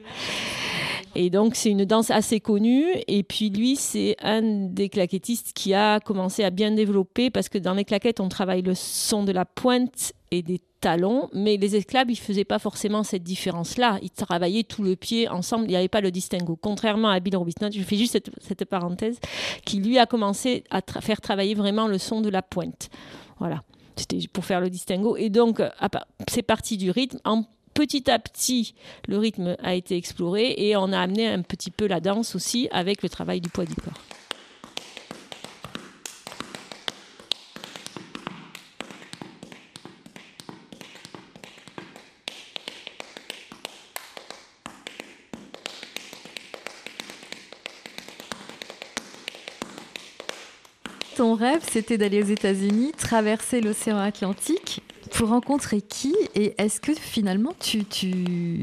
Et 1.18 1.30
donc, 1.30 1.54
c'est 1.54 1.70
une 1.70 1.86
danse 1.86 2.10
assez 2.10 2.40
connue. 2.40 2.84
Et 3.08 3.22
puis, 3.22 3.48
lui, 3.48 3.76
c'est 3.76 4.16
un 4.20 4.42
des 4.42 4.90
claquettistes 4.90 5.54
qui 5.54 5.72
a 5.72 5.98
commencé 5.98 6.44
à 6.44 6.50
bien 6.50 6.70
développer 6.72 7.30
parce 7.30 7.48
que 7.48 7.56
dans 7.56 7.72
les 7.72 7.86
claquettes, 7.86 8.20
on 8.20 8.28
travaille 8.28 8.60
le 8.60 8.74
son 8.74 9.24
de 9.24 9.32
la 9.32 9.46
pointe 9.46 10.12
et 10.30 10.42
des 10.42 10.60
talons, 10.82 11.30
mais 11.32 11.56
les 11.56 11.74
esclaves, 11.74 12.10
ils 12.10 12.18
faisaient 12.18 12.44
pas 12.44 12.58
forcément 12.58 13.02
cette 13.02 13.22
différence-là. 13.22 13.98
Ils 14.02 14.10
travaillaient 14.10 14.64
tout 14.64 14.82
le 14.82 14.94
pied 14.94 15.26
ensemble, 15.26 15.64
il 15.64 15.70
n'y 15.70 15.76
avait 15.76 15.88
pas 15.88 16.02
le 16.02 16.10
distinguo. 16.10 16.54
Contrairement 16.60 17.08
à 17.08 17.18
Bill 17.18 17.38
Robinson, 17.38 17.70
je 17.72 17.80
fais 17.80 17.96
juste 17.96 18.20
cette, 18.40 18.64
parenthèse, 18.66 19.18
qui 19.64 19.80
lui 19.80 19.98
a 19.98 20.04
commencé 20.04 20.64
à 20.70 20.82
faire 21.00 21.22
travailler 21.22 21.54
vraiment 21.54 21.88
le 21.88 21.96
son 21.96 22.20
de 22.20 22.28
la 22.28 22.42
pointe. 22.42 22.90
Voilà, 23.38 23.62
c'était 23.96 24.18
pour 24.30 24.44
faire 24.44 24.60
le 24.60 24.68
distinguo. 24.68 25.16
Et 25.16 25.30
donc, 25.30 25.62
c'est 26.28 26.42
parti 26.42 26.76
du 26.76 26.90
rythme. 26.90 27.20
Petit 27.76 28.10
à 28.10 28.18
petit, 28.18 28.74
le 29.06 29.18
rythme 29.18 29.54
a 29.62 29.74
été 29.74 29.96
exploré 29.96 30.54
et 30.56 30.76
on 30.76 30.92
a 30.92 30.98
amené 30.98 31.28
un 31.28 31.42
petit 31.42 31.70
peu 31.70 31.86
la 31.86 32.00
danse 32.00 32.34
aussi 32.34 32.68
avec 32.72 33.02
le 33.02 33.10
travail 33.10 33.42
du 33.42 33.50
poids 33.50 33.66
du 33.66 33.74
corps. 33.74 33.92
ton 51.16 51.34
rêve, 51.34 51.62
c'était 51.66 51.96
d'aller 51.96 52.22
aux 52.22 52.26
États-Unis, 52.26 52.92
traverser 52.92 53.62
l'océan 53.62 53.96
Atlantique 53.96 54.82
pour 55.16 55.28
rencontrer 55.30 55.80
qui 55.80 56.14
Et 56.34 56.54
est-ce 56.58 56.80
que 56.80 56.94
finalement, 56.94 57.54
tu, 57.58 57.84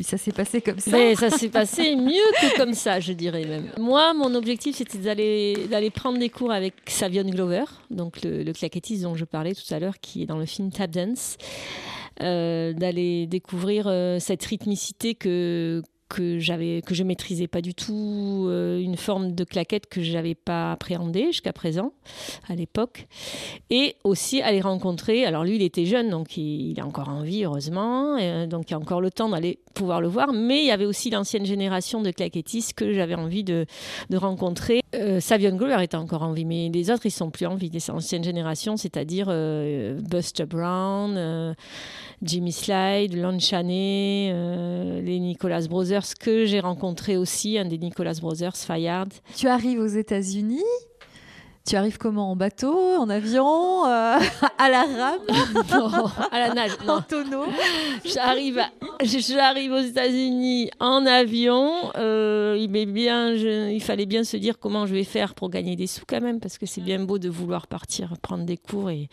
ça 0.03 0.17
s'est 0.17 0.31
passé 0.31 0.61
comme 0.61 0.79
ça 0.79 0.91
Mais 0.91 1.15
Ça 1.15 1.29
s'est 1.29 1.49
passé 1.49 1.95
mieux 1.95 2.11
que 2.41 2.57
comme 2.57 2.73
ça, 2.73 2.99
je 2.99 3.13
dirais 3.13 3.45
même. 3.45 3.71
Moi, 3.79 4.13
mon 4.13 4.35
objectif, 4.35 4.75
c'était 4.75 4.99
d'aller, 4.99 5.67
d'aller 5.69 5.89
prendre 5.89 6.19
des 6.19 6.29
cours 6.29 6.51
avec 6.51 6.75
Savion 6.87 7.23
Glover, 7.23 7.65
donc 7.89 8.21
le, 8.23 8.43
le 8.43 8.53
claquettiste 8.53 9.03
dont 9.03 9.15
je 9.15 9.25
parlais 9.25 9.53
tout 9.53 9.73
à 9.73 9.79
l'heure, 9.79 9.99
qui 9.99 10.23
est 10.23 10.25
dans 10.25 10.37
le 10.37 10.45
film 10.45 10.71
Tap 10.71 10.91
Dance. 10.91 11.37
Euh, 12.21 12.73
d'aller 12.73 13.25
découvrir 13.25 13.85
euh, 13.87 14.19
cette 14.19 14.45
rythmicité 14.45 15.15
que 15.15 15.81
que 16.13 16.39
j'avais 16.39 16.81
que 16.81 16.93
je 16.93 17.03
maîtrisais 17.03 17.47
pas 17.47 17.61
du 17.61 17.73
tout 17.73 18.45
euh, 18.49 18.79
une 18.79 18.97
forme 18.97 19.33
de 19.33 19.43
claquette 19.43 19.87
que 19.87 20.01
j'avais 20.01 20.35
pas 20.35 20.71
appréhendée 20.71 21.27
jusqu'à 21.27 21.53
présent 21.53 21.93
à 22.47 22.55
l'époque. 22.55 23.07
Et 23.69 23.95
aussi 24.03 24.41
aller 24.41 24.61
rencontrer 24.61 25.25
alors 25.25 25.43
lui 25.43 25.55
il 25.55 25.63
était 25.63 25.85
jeune 25.85 26.09
donc 26.09 26.37
il, 26.37 26.79
a 26.79 26.85
encore 26.85 27.09
envie 27.09 27.43
heureusement 27.43 28.17
donc 28.47 28.69
il 28.69 28.73
a 28.73 28.77
encore 28.77 29.01
le 29.01 29.11
temps 29.11 29.29
d'aller 29.29 29.59
pouvoir 29.73 30.01
le 30.01 30.07
voir. 30.07 30.33
Mais 30.33 30.59
il 30.59 30.67
y 30.67 30.71
avait 30.71 30.85
aussi 30.85 31.09
l'ancienne 31.09 31.45
génération 31.45 32.01
de 32.01 32.11
claquettistes 32.11 32.73
que 32.73 32.93
j'avais 32.93 33.15
envie 33.15 33.43
de, 33.43 33.65
de 34.09 34.17
rencontrer. 34.17 34.81
Euh, 34.95 35.19
Savion 35.19 35.55
Glover 35.55 35.83
était 35.83 35.97
encore 35.97 36.21
en 36.21 36.33
vie 36.33 36.45
mais 36.45 36.69
les 36.69 36.91
autres 36.91 37.05
ils 37.05 37.11
sont 37.11 37.31
plus 37.31 37.47
en 37.47 37.55
vie 37.55 37.69
des 37.69 37.89
anciennes 37.89 38.23
générations 38.23 38.77
c'est-à-dire 38.77 39.25
euh, 39.29 39.99
Buster 39.99 40.45
Brown 40.45 41.15
euh, 41.17 41.53
Jimmy 42.21 42.51
Slide 42.51 43.15
Lon 43.15 43.39
Chaney 43.39 44.31
les 45.03 45.19
Nicholas 45.19 45.65
Brothers 45.67 46.02
que 46.19 46.45
j'ai 46.45 46.59
rencontré 46.59 47.17
aussi, 47.17 47.57
un 47.57 47.65
des 47.65 47.77
Nicholas 47.77 48.17
Brothers, 48.21 48.55
Fayard. 48.57 49.07
Tu 49.35 49.47
arrives 49.47 49.79
aux 49.79 49.87
États-Unis 49.87 50.63
tu 51.65 51.77
arrives 51.77 51.97
comment? 51.97 52.29
En 52.29 52.35
bateau? 52.35 52.77
En 52.97 53.09
avion? 53.09 53.85
Euh, 53.85 54.19
À 54.57 54.69
la 54.69 54.81
rame? 54.81 56.11
À 56.31 56.39
la 56.39 56.53
nage 56.53 56.71
En 56.85 57.01
tonneau? 57.01 57.45
J'arrive, 58.03 58.61
j'arrive 59.01 59.71
aux 59.71 59.79
États-Unis 59.79 60.71
en 60.81 61.05
avion. 61.05 61.71
Euh, 61.95 62.57
il, 62.59 62.67
bien, 62.67 63.31
il 63.31 63.81
fallait 63.81 64.05
bien 64.05 64.25
se 64.25 64.35
dire 64.35 64.59
comment 64.59 64.85
je 64.85 64.93
vais 64.93 65.05
faire 65.05 65.35
pour 65.35 65.49
gagner 65.49 65.77
des 65.77 65.87
sous 65.87 66.03
quand 66.05 66.19
même, 66.19 66.41
parce 66.41 66.57
que 66.57 66.65
c'est 66.65 66.81
bien 66.81 66.99
beau 66.99 67.17
de 67.17 67.29
vouloir 67.29 67.67
partir 67.67 68.13
prendre 68.21 68.43
des 68.43 68.57
cours. 68.57 68.89
Et... 68.89 69.07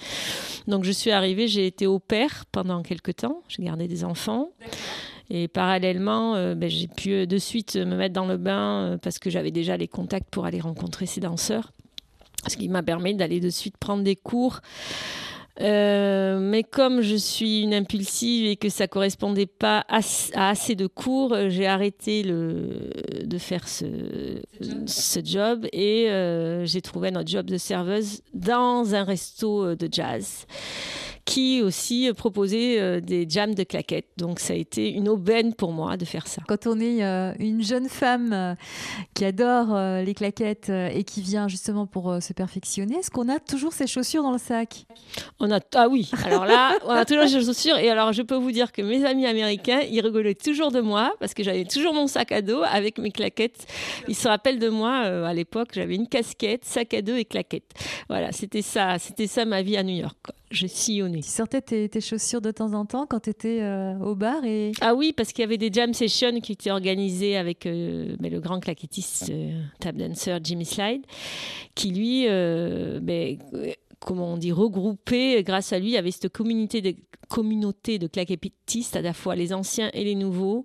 Donc 0.67 0.83
je 0.83 0.91
suis 0.91 1.13
arrivée, 1.13 1.47
j'ai 1.47 1.69
été 1.69 1.87
au 1.87 2.01
père 2.01 2.47
pendant 2.51 2.83
quelques 2.83 3.15
temps. 3.15 3.43
J'ai 3.47 3.63
gardé 3.63 3.87
des 3.87 4.03
enfants. 4.03 4.51
Et 5.31 5.47
parallèlement, 5.47 6.35
euh, 6.35 6.55
ben, 6.57 6.69
j'ai 6.69 6.89
pu 6.89 7.13
euh, 7.13 7.27
de 7.27 7.39
suite 7.39 7.77
me 7.77 7.97
mettre 7.97 8.15
dans 8.15 8.27
le 8.27 8.37
bain 8.37 8.83
euh, 8.83 8.99
parce 8.99 9.21
que 9.21 9.31
j'avais 9.31 9.53
déjà 9.53 9.77
les 9.77 9.87
contacts 9.87 10.29
pour 10.29 10.45
aller 10.45 10.61
rencontrer 10.61 11.07
ces 11.07 11.21
danseurs. 11.21 11.73
Ce 12.49 12.57
qui 12.57 12.69
m'a 12.69 12.83
permis 12.83 13.15
d'aller 13.15 13.39
de 13.39 13.51
suite 13.51 13.77
prendre 13.77 14.03
des 14.03 14.17
cours. 14.17 14.61
mais 15.61 16.65
comme 16.69 17.03
je 17.03 17.17
suis 17.17 17.61
une 17.61 17.75
impulsive 17.75 18.47
et 18.47 18.57
que 18.57 18.71
ça 18.71 18.89
correspondait 18.89 19.47
pas 19.47 19.85
à, 19.89 20.01
assez 20.35 20.75
de 20.75 20.87
cours, 20.87 21.37
j'ai 21.49 21.67
arrêté 21.67 22.23
le, 22.23 22.91
de 23.23 23.39
faire 23.39 23.69
ce, 23.69 24.41
ce 24.87 25.21
job, 25.23 25.67
et 25.75 26.09
j'ai 26.65 26.81
trouvé 26.81 27.09
un 27.09 27.17
autre 27.17 27.29
job 27.29 27.45
de 27.45 27.59
serveuse 27.59 28.23
dans 28.33 28.95
un 28.95 29.05
resto 29.05 29.75
de 29.75 29.89
jazz 29.93 30.47
qui 31.31 31.63
aussi 31.63 32.11
proposait 32.17 33.01
des 33.01 33.25
jams 33.29 33.55
de 33.55 33.63
claquettes. 33.63 34.09
Donc 34.17 34.41
ça 34.41 34.53
a 34.53 34.57
été 34.57 34.91
une 34.91 35.09
aubaine 35.09 35.55
pour 35.55 35.71
moi 35.73 35.97
de 35.97 36.05
faire 36.05 36.27
ça. 36.27 36.43
Quand 36.49 36.67
on 36.67 36.81
est 36.81 37.03
une 37.39 37.63
jeune 37.63 37.89
femme 37.89 38.57
qui 39.15 39.25
adore 39.25 39.79
les 40.03 40.13
claquettes 40.13 40.71
et 40.71 41.05
qui 41.05 41.23
vient 41.23 41.47
justement 41.47 41.87
pour 41.87 42.21
se 42.21 42.33
perfectionner, 42.33 42.97
est-ce 42.97 43.13
qu'on 43.13 43.29
a 43.29 43.39
toujours 43.39 43.73
ses 43.73 43.87
chaussures 43.87 44.25
dans 44.25 44.33
le 44.33 44.39
sac? 44.39 44.87
On 45.39 45.53
a 45.53 45.61
ah 45.77 45.89
oui. 45.89 46.11
Alors 46.25 46.47
là, 46.47 46.77
on 46.85 46.91
a 46.91 47.05
toujours 47.05 47.29
ses 47.29 47.45
chaussures 47.45 47.79
et 47.79 47.89
alors 47.91 48.13
je 48.13 48.23
peux 48.23 48.35
vous 48.35 48.51
dire 48.51 48.73
que 48.73 48.83
mes 48.83 49.05
amis 49.05 49.27
américains, 49.27 49.83
ils 49.89 50.01
rigolaient 50.01 50.35
toujours 50.35 50.73
de 50.73 50.81
moi 50.81 51.13
parce 51.21 51.33
que 51.33 51.45
j'avais 51.45 51.65
toujours 51.65 51.95
mon 51.95 52.09
sac 52.09 52.33
à 52.33 52.43
dos 52.43 52.63
avec 52.65 52.99
mes 52.99 53.13
claquettes. 53.13 53.69
Ils 54.09 54.17
se 54.17 54.27
rappellent 54.27 54.59
de 54.59 54.69
moi 54.69 54.97
à 54.97 55.33
l'époque, 55.33 55.69
j'avais 55.75 55.95
une 55.95 56.09
casquette, 56.09 56.65
sac 56.65 56.93
à 56.93 57.03
dos 57.03 57.15
et 57.15 57.25
claquettes. 57.25 57.73
Voilà, 58.09 58.33
c'était 58.33 58.63
ça, 58.63 58.99
c'était 58.99 59.29
ça 59.29 59.45
ma 59.45 59.63
vie 59.63 59.77
à 59.77 59.85
New 59.85 59.97
York. 59.97 60.17
Je 60.51 60.67
sillonnais. 60.67 61.21
Tu 61.21 61.29
sortais 61.29 61.61
tes, 61.61 62.01
chaussures 62.01 62.41
de 62.41 62.51
temps 62.51 62.73
en 62.73 62.85
temps 62.85 63.07
quand 63.07 63.21
tu 63.21 63.31
étais 63.31 63.61
euh, 63.61 63.97
au 63.99 64.17
bar 64.17 64.45
et... 64.45 64.73
Ah 64.81 64.95
oui, 64.97 65.13
parce 65.17 65.33
qu'il 65.33 65.43
y 65.43 65.45
avait 65.45 65.59
des 65.59 65.73
jam 65.73 65.95
sessions 65.95 66.41
qui 66.41 66.53
étaient 66.53 66.73
organisées 66.73 67.37
avec 67.37 67.67
euh, 67.67 68.17
ben, 68.19 68.33
le 68.33 68.41
grand 68.41 68.59
claquettiste 68.59 69.31
euh, 69.31 69.63
tap 69.79 69.95
dancer 69.95 70.39
Jimmy 70.43 70.65
Slide, 70.65 71.03
qui 71.77 71.91
lui, 71.93 72.27
ben, 72.27 73.39
comment 74.05 74.33
on 74.33 74.37
dit, 74.37 74.53
regroupé, 74.53 75.43
grâce 75.43 75.73
à 75.73 75.79
lui, 75.79 75.89
il 75.89 75.93
y 75.93 75.97
avait 75.97 76.11
cette 76.11 76.31
communauté 76.31 76.81
de, 76.81 76.95
communauté 77.29 77.99
de 77.99 78.07
claquettistes, 78.07 78.97
à 78.97 79.03
la 79.03 79.13
fois 79.13 79.37
les 79.37 79.53
anciens 79.53 79.91
et 79.95 80.05
les 80.05 80.15
nouveaux, 80.15 80.65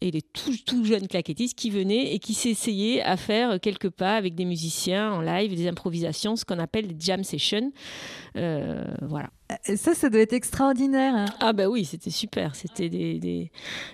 et 0.00 0.10
les 0.10 0.22
tout, 0.22 0.54
tout 0.66 0.84
jeunes 0.84 1.08
claquettistes 1.08 1.56
qui 1.56 1.70
venaient 1.70 2.12
et 2.14 2.18
qui 2.18 2.34
s'essayaient 2.34 3.02
à 3.02 3.16
faire 3.16 3.58
quelques 3.60 3.90
pas 3.90 4.16
avec 4.16 4.34
des 4.34 4.44
musiciens 4.44 5.12
en 5.12 5.20
live, 5.22 5.56
des 5.56 5.66
improvisations, 5.66 6.36
ce 6.36 6.44
qu'on 6.44 6.58
appelle 6.58 6.88
des 6.88 6.96
jam 6.98 7.24
sessions. 7.24 7.72
Euh, 8.36 8.84
voilà. 9.00 9.30
Ça, 9.76 9.94
ça 9.94 10.08
doit 10.10 10.20
être 10.20 10.32
extraordinaire. 10.32 11.14
Hein. 11.14 11.26
Ah 11.40 11.52
ben 11.52 11.68
oui, 11.68 11.84
c'était 11.84 12.10
super. 12.10 12.54
C'était 12.54 12.88
des, 12.88 13.50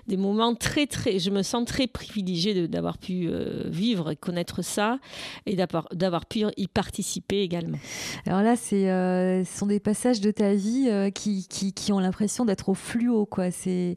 des, 0.07 0.17
moments 0.17 0.55
très, 0.55 0.87
très... 0.87 1.19
Je 1.19 1.31
me 1.31 1.43
sens 1.43 1.65
très 1.65 1.87
privilégiée 1.87 2.69
d'avoir 2.69 2.99
pu 2.99 3.29
euh, 3.29 3.65
vivre 3.67 4.11
et 4.11 4.17
connaître 4.17 4.63
ça 4.63 4.99
et 5.47 5.57
d'avoir 5.57 6.27
pu 6.27 6.45
y 6.57 6.69
participer 6.69 7.41
également. 7.43 7.79
Alors 8.27 8.43
là, 8.43 8.55
euh, 8.73 9.45
ce 9.45 9.59
sont 9.59 9.67
des 9.67 9.81
passages 9.81 10.21
de 10.21 10.31
ta 10.31 10.55
vie 10.55 10.89
euh, 10.89 11.11
qui, 11.11 11.47
qui, 11.49 11.73
qui, 11.73 11.93
ont 11.93 12.01
l'impression 12.01 12.45
d'être 12.45 12.69
au 12.69 12.75
fluo. 12.75 13.27
Quoi. 13.27 13.51
C'est, 13.51 13.97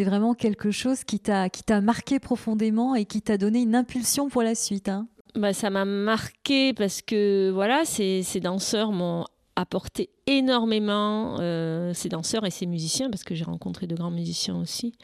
vraiment 0.00 0.34
quelque 0.34 0.70
chose 0.70 1.04
qui 1.04 1.20
t'a, 1.20 1.48
qui 1.48 1.62
t'a 1.62 1.80
marqué 1.80 2.18
profondément 2.18 2.94
et 2.94 3.04
qui 3.04 3.22
t'a 3.22 3.38
donné 3.38 3.62
une 3.62 3.74
impulsion 3.74 4.28
pour 4.28 4.42
la 4.42 4.54
suite. 4.54 4.88
Hein. 4.88 5.06
Bah, 5.34 5.52
ça 5.52 5.70
m'a 5.70 5.84
marqué 5.84 6.74
parce 6.74 7.00
que 7.00 7.50
voilà, 7.50 7.84
ces, 7.84 8.22
ces 8.22 8.40
danseurs 8.40 8.92
m'ont 8.92 9.24
apporté 9.56 10.10
énormément, 10.26 11.36
euh, 11.40 11.92
ces 11.94 12.08
danseurs 12.08 12.44
et 12.44 12.50
ces 12.50 12.66
musiciens, 12.66 13.10
parce 13.10 13.24
que 13.24 13.34
j'ai 13.34 13.44
rencontré 13.44 13.86
de 13.86 13.94
grands 13.94 14.10
musiciens 14.10 14.56
aussi, 14.56 14.94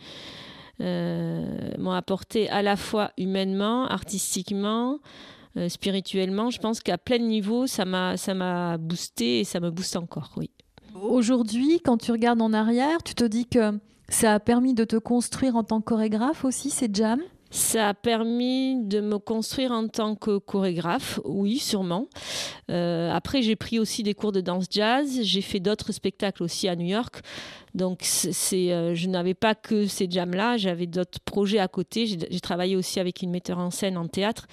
euh, 0.81 1.71
m'ont 1.79 1.93
apporté 1.93 2.49
à 2.49 2.63
la 2.63 2.77
fois 2.77 3.11
humainement, 3.19 3.87
artistiquement, 3.87 4.99
euh, 5.57 5.69
spirituellement. 5.69 6.51
Je 6.51 6.59
pense 6.59 6.81
qu'à 6.81 6.99
plein 6.99 7.19
niveau, 7.19 7.67
ça 7.67 7.85
m'a, 7.85 8.17
ça 8.17 8.35
m'a 8.35 8.79
boosté 8.79 9.41
et 9.41 9.45
ça 9.45 9.61
me 9.61 9.71
booste 9.71 9.97
encore, 9.97 10.31
oui. 10.37 10.51
Aujourd'hui, 11.03 11.81
quand 11.81 11.99
tu 11.99 12.11
regardes 12.11 12.43
en 12.43 12.53
arrière, 12.53 13.03
tu 13.03 13.15
te 13.15 13.25
dis 13.25 13.47
que 13.47 13.79
ça 14.09 14.35
a 14.35 14.41
permis 14.41 14.75
de 14.75 14.85
te 14.85 14.97
construire 14.97 15.55
en 15.57 15.63
tant 15.63 15.81
que 15.81 15.87
chorégraphe 15.87 16.45
aussi, 16.45 16.71
ces 16.71 16.89
jams? 16.93 17.23
Ça 17.51 17.89
a 17.89 17.95
permis 17.95 18.77
de 18.85 19.01
me 19.01 19.19
construire 19.19 19.73
en 19.73 19.89
tant 19.89 20.15
que 20.15 20.39
chorégraphe, 20.39 21.19
oui, 21.25 21.59
sûrement. 21.59 22.07
Euh, 22.71 23.11
après, 23.11 23.41
j'ai 23.41 23.57
pris 23.57 23.79
aussi 23.79 24.03
des 24.03 24.15
cours 24.15 24.33
de 24.33 24.41
danse 24.41 24.67
jazz. 24.71 25.21
J'ai 25.23 25.41
fait 25.41 25.61
d'autres 25.61 25.93
spectacles 25.93 26.43
aussi 26.43 26.69
à 26.69 26.77
New 26.77 26.87
York. 26.87 27.21
Donc, 27.75 28.01
c'est, 28.03 28.73
euh, 28.73 28.95
je 28.95 29.09
n'avais 29.09 29.35
pas 29.35 29.55
que 29.55 29.87
ces 29.87 30.11
jams-là. 30.11 30.59
J'avais 30.59 30.87
d'autres 30.87 31.21
projets 31.21 31.59
à 31.59 31.69
côté. 31.69 32.07
J'ai, 32.07 32.41
travaillé 32.41 32.77
aussi 32.77 33.01
avec 33.01 33.23
une 33.23 33.31
metteur 33.31 33.59
en 33.59 33.71
scène 33.71 33.97
en 33.97 34.09
théâtre. 34.09 34.47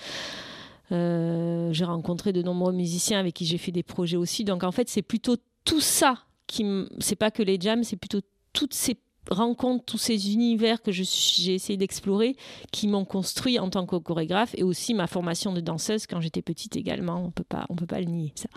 Euh, 0.91 1.73
j'ai 1.73 1.86
rencontré 1.86 2.31
de 2.31 2.41
nombreux 2.41 2.73
musiciens 2.73 3.19
avec 3.19 3.34
qui 3.34 3.45
j'ai 3.45 3.58
fait 3.58 3.71
des 3.71 3.84
projets 3.84 4.17
aussi. 4.17 4.45
Donc, 4.45 4.63
en 4.63 4.71
fait, 4.71 4.88
c'est 4.88 5.01
plutôt 5.01 5.36
tout 5.65 5.81
ça 5.81 6.19
qui, 6.47 6.65
c'est 6.99 7.15
pas 7.15 7.31
que 7.31 7.43
les 7.43 7.60
jams, 7.60 7.84
c'est 7.84 7.97
plutôt 7.97 8.21
toutes 8.53 8.73
ces 8.73 8.95
rencontre 9.29 9.85
tous 9.85 9.97
ces 9.97 10.33
univers 10.33 10.81
que 10.81 10.91
j'ai 10.91 11.53
essayé 11.53 11.77
d'explorer 11.77 12.35
qui 12.71 12.88
m'ont 12.88 13.05
construit 13.05 13.59
en 13.59 13.69
tant 13.69 13.85
que 13.85 13.95
chorégraphe 13.95 14.53
et 14.55 14.63
aussi 14.63 14.93
ma 14.93 15.07
formation 15.07 15.53
de 15.53 15.61
danseuse 15.61 16.07
quand 16.07 16.21
j'étais 16.21 16.41
petite 16.41 16.75
également. 16.75 17.23
On 17.25 17.31
peut 17.31 17.43
pas, 17.43 17.65
on 17.69 17.75
peut 17.75 17.88
pas 17.88 17.99
le 17.99 18.05
nier 18.05 18.33
ça. 18.35 18.49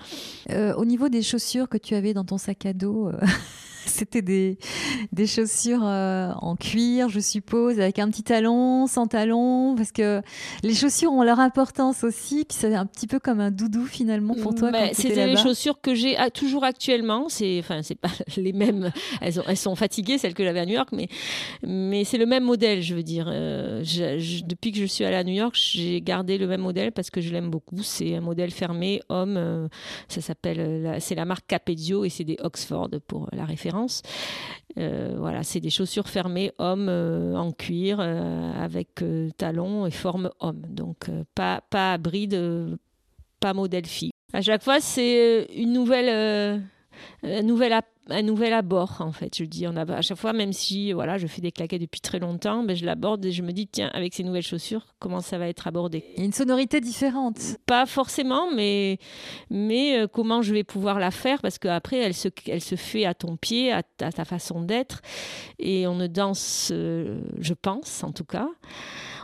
Euh, 0.51 0.75
au 0.75 0.85
niveau 0.85 1.09
des 1.09 1.23
chaussures 1.23 1.69
que 1.69 1.79
tu 1.79 1.95
avais 1.95 2.15
dans 2.15 2.25
ton 2.25 2.39
sac 2.39 2.67
à 2.67 2.73
dos. 2.73 3.09
Euh, 3.09 3.19
C'était 3.89 4.23
des, 4.23 4.59
des 5.13 5.27
chaussures 5.27 5.83
euh, 5.83 6.31
en 6.43 6.57
cuir, 6.57 7.09
je 7.09 7.21
suppose, 7.21 7.81
avec 7.81 7.99
un 7.99 8.11
petit 8.11 8.23
talon, 8.23 8.87
sans 8.87 9.07
talon, 9.07 9.75
parce 9.77 9.93
que 9.93 10.21
les 10.63 10.75
chaussures 10.75 11.11
ont 11.11 11.23
leur 11.23 11.41
importance 11.41 12.05
aussi. 12.05 12.45
Puis 12.45 12.59
c'est 12.61 12.75
un 12.75 12.85
petit 12.85 13.07
peu 13.07 13.19
comme 13.19 13.41
un 13.41 13.51
doudou 13.51 13.87
finalement 13.87 14.35
pour 14.35 14.55
toi. 14.55 14.71
C'était 14.93 15.27
les 15.27 15.37
chaussures 15.37 15.81
que 15.81 15.95
j'ai 15.95 16.17
toujours 16.35 16.65
actuellement. 16.65 17.29
C'est, 17.29 17.59
enfin, 17.61 17.83
c'est 17.83 17.99
pas 17.99 18.11
les 18.37 18.53
mêmes. 18.53 18.93
Elles, 19.23 19.43
elles 19.47 19.57
sont 19.57 19.75
fatiguées, 19.75 20.19
celles 20.19 20.35
que 20.35 20.45
j'avais 20.45 20.58
à 20.59 20.67
New 20.67 20.75
York, 20.75 20.91
mais, 20.93 21.09
mais 21.63 22.05
c'est 22.05 22.19
le 22.19 22.27
même 22.27 22.45
modèle, 22.45 22.83
je 22.83 22.95
veux 22.95 23.03
dire. 23.03 23.27
Euh, 23.29 23.83
depuis 24.47 24.73
que 24.73 24.79
je 24.79 24.87
suis 24.87 25.05
allée 25.05 25.17
à 25.17 25.25
New 25.25 25.35
York, 25.35 25.55
j'ai 25.57 26.01
gardé 26.01 26.39
le 26.39 26.47
même 26.47 26.61
modèle 26.61 26.93
parce 26.93 27.11
que 27.11 27.21
je 27.21 27.33
l'aime 27.33 27.51
beaucoup. 27.51 27.83
C'est 27.83 28.15
un 28.15 28.21
modèle 28.21 28.51
fermé, 28.51 29.01
homme. 29.09 29.37
Euh, 29.37 29.69
ça 30.09 30.21
s'appelle, 30.21 30.97
c'est 31.01 31.15
la 31.15 31.25
marque 31.25 31.47
Capezio 31.47 32.05
et 32.05 32.09
c'est 32.09 32.25
des 32.25 32.37
Oxford 32.43 32.91
pour 33.07 33.29
la 33.33 33.45
référence. 33.45 34.03
Euh, 34.79 35.17
voilà, 35.19 35.43
c'est 35.43 35.61
des 35.61 35.71
chaussures 35.71 36.09
fermées 36.09 36.53
hommes 36.59 36.89
euh, 36.89 37.35
en 37.35 37.53
cuir 37.53 37.99
euh, 38.01 38.53
avec 38.53 39.03
talons 39.37 39.87
et 39.87 39.91
forme 39.91 40.31
homme. 40.41 40.63
Donc 40.69 41.11
pas 41.35 41.63
pas 41.71 41.99
bride, 41.99 42.79
pas 43.41 43.55
modèle 43.55 43.87
fille. 43.87 44.13
À 44.33 44.43
chaque 44.43 44.63
fois, 44.63 44.81
c'est 44.81 45.49
une 45.57 45.73
nouvelle 45.73 46.63
nouvel, 47.43 47.81
un 48.09 48.23
nouvel 48.23 48.53
abord, 48.53 48.97
en 49.01 49.13
fait. 49.13 49.37
Je 49.37 49.45
dis, 49.45 49.67
on 49.67 49.77
a, 49.77 49.91
à 49.93 50.03
chaque 50.03 50.19
fois, 50.19 50.33
même 50.33 50.53
si 50.53 50.93
voilà, 50.93 51.19
je 51.19 51.27
fais 51.27 51.41
des 51.41 51.53
claquettes 51.53 51.81
depuis 51.81 52.01
très 52.01 52.19
longtemps, 52.19 52.63
ben, 52.63 52.77
je 52.77 52.85
l'aborde 52.85 53.25
et 53.25 53.33
je 53.33 53.43
me 53.43 53.53
dis, 53.53 53.67
tiens, 53.67 53.91
avec 53.93 54.15
ces 54.15 54.25
nouvelles 54.25 54.43
chaussures, 54.43 54.87
comment 54.99 55.21
ça 55.21 55.39
va 55.39 55.49
être 55.49 55.67
abordé? 55.67 56.05
Il 56.15 56.21
y 56.21 56.23
a 56.23 56.25
une 56.25 56.33
sonorité 56.33 56.81
différente. 56.81 57.39
Pas 57.67 57.87
forcément, 57.87 58.51
mais, 58.55 58.99
mais 59.51 59.99
euh, 59.99 60.07
comment 60.07 60.43
je 60.43 60.55
vais 60.55 60.65
pouvoir 60.65 60.99
la 60.99 61.11
faire? 61.11 61.41
Parce 61.43 61.59
qu'après, 61.59 61.99
elle 61.99 62.15
se, 62.15 62.29
elle 62.47 62.63
se 62.63 62.77
fait 62.77 63.05
à 63.05 63.15
ton 63.15 63.37
pied, 63.37 63.73
à, 63.73 63.83
ta 63.83 64.25
façon 64.25 64.63
d'être. 64.63 65.01
Et 65.59 65.87
on 65.87 65.95
ne 65.95 66.07
danse, 66.07 66.71
euh, 66.73 67.21
je 67.39 67.55
pense 67.55 68.03
en 68.03 68.13
tout 68.13 68.25
cas, 68.25 68.49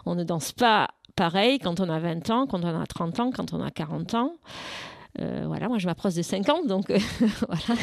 on 0.07 0.15
ne 0.15 0.25
danse 0.25 0.53
pas 0.53 0.89
pareil 1.17 1.59
quand 1.59 1.81
on 1.81 1.89
a 1.89 1.99
20 1.99 2.31
ans, 2.31 2.47
quand 2.47 2.65
on 2.65 2.81
a 2.81 2.87
30 2.87 3.21
ans, 3.21 3.31
quand 3.31 3.53
on 3.53 3.61
a 3.61 3.71
40 3.71 4.15
ans. 4.15 4.35
Euh, 5.21 5.45
voilà, 5.47 5.69
moi 5.69 5.79
je 5.79 5.87
m'approche 5.87 6.15
de 6.15 6.23
50, 6.23 6.67
donc 6.67 6.91
euh, 6.91 6.99
voilà. 7.47 7.81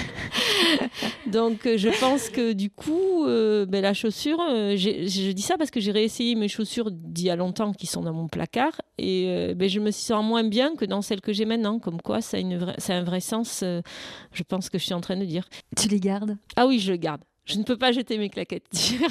donc 1.27 1.65
euh, 1.65 1.77
je 1.77 1.87
pense 1.99 2.29
que 2.29 2.51
du 2.51 2.69
coup, 2.69 3.25
ben, 3.25 3.81
la 3.81 3.93
chaussure, 3.93 4.39
je 4.39 5.31
dis 5.31 5.41
ça 5.41 5.57
parce 5.57 5.71
que 5.71 5.79
j'ai 5.79 5.91
réessayé 5.91 6.35
mes 6.35 6.47
chaussures 6.47 6.91
d'il 6.91 7.25
y 7.25 7.29
a 7.29 7.35
longtemps 7.35 7.71
qui 7.71 7.87
sont 7.87 8.01
dans 8.01 8.13
mon 8.13 8.27
placard 8.27 8.81
et 8.97 9.53
ben, 9.55 9.69
je 9.69 9.79
me 9.79 9.91
sens 9.91 10.23
moins 10.25 10.43
bien 10.43 10.75
que 10.75 10.85
dans 10.85 11.01
celles 11.01 11.21
que 11.21 11.33
j'ai 11.33 11.45
maintenant. 11.45 11.79
Comme 11.79 12.01
quoi, 12.01 12.21
ça 12.21 12.37
a, 12.37 12.39
une 12.39 12.73
ça 12.77 12.95
a 12.95 12.97
un 12.97 13.03
vrai 13.03 13.21
sens, 13.21 13.63
je 13.63 14.43
pense 14.43 14.69
que 14.69 14.77
je 14.77 14.83
suis 14.83 14.93
en 14.93 15.01
train 15.01 15.17
de 15.17 15.25
dire. 15.25 15.47
Tu 15.77 15.87
les 15.87 15.99
gardes? 15.99 16.37
Ah 16.55 16.67
oui, 16.67 16.79
je 16.79 16.91
les 16.91 16.99
garde. 16.99 17.21
Je 17.45 17.57
ne 17.57 17.63
peux 17.63 17.77
pas 17.77 17.91
jeter 17.91 18.17
mes 18.17 18.29
claquettes. 18.29 18.69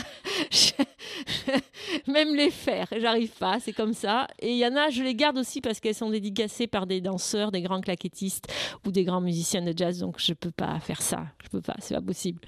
Même 2.06 2.34
les 2.34 2.50
faire, 2.50 2.86
j'arrive 2.98 3.32
pas, 3.32 3.58
c'est 3.60 3.72
comme 3.72 3.92
ça. 3.92 4.28
Et 4.40 4.52
il 4.52 4.58
y 4.58 4.66
en 4.66 4.76
a, 4.76 4.90
je 4.90 5.02
les 5.02 5.14
garde 5.14 5.38
aussi 5.38 5.60
parce 5.60 5.80
qu'elles 5.80 5.94
sont 5.94 6.10
dédicacées 6.10 6.66
par 6.66 6.86
des 6.86 7.00
danseurs, 7.00 7.50
des 7.50 7.62
grands 7.62 7.80
claquettistes 7.80 8.46
ou 8.86 8.92
des 8.92 9.04
grands 9.04 9.20
musiciens 9.20 9.62
de 9.62 9.72
jazz. 9.76 9.98
Donc 9.98 10.16
je 10.18 10.32
peux 10.32 10.52
pas 10.52 10.78
faire 10.80 11.02
ça. 11.02 11.26
Je 11.42 11.48
peux 11.48 11.60
pas, 11.60 11.76
c'est 11.80 11.94
pas 11.94 12.00
possible. 12.00 12.40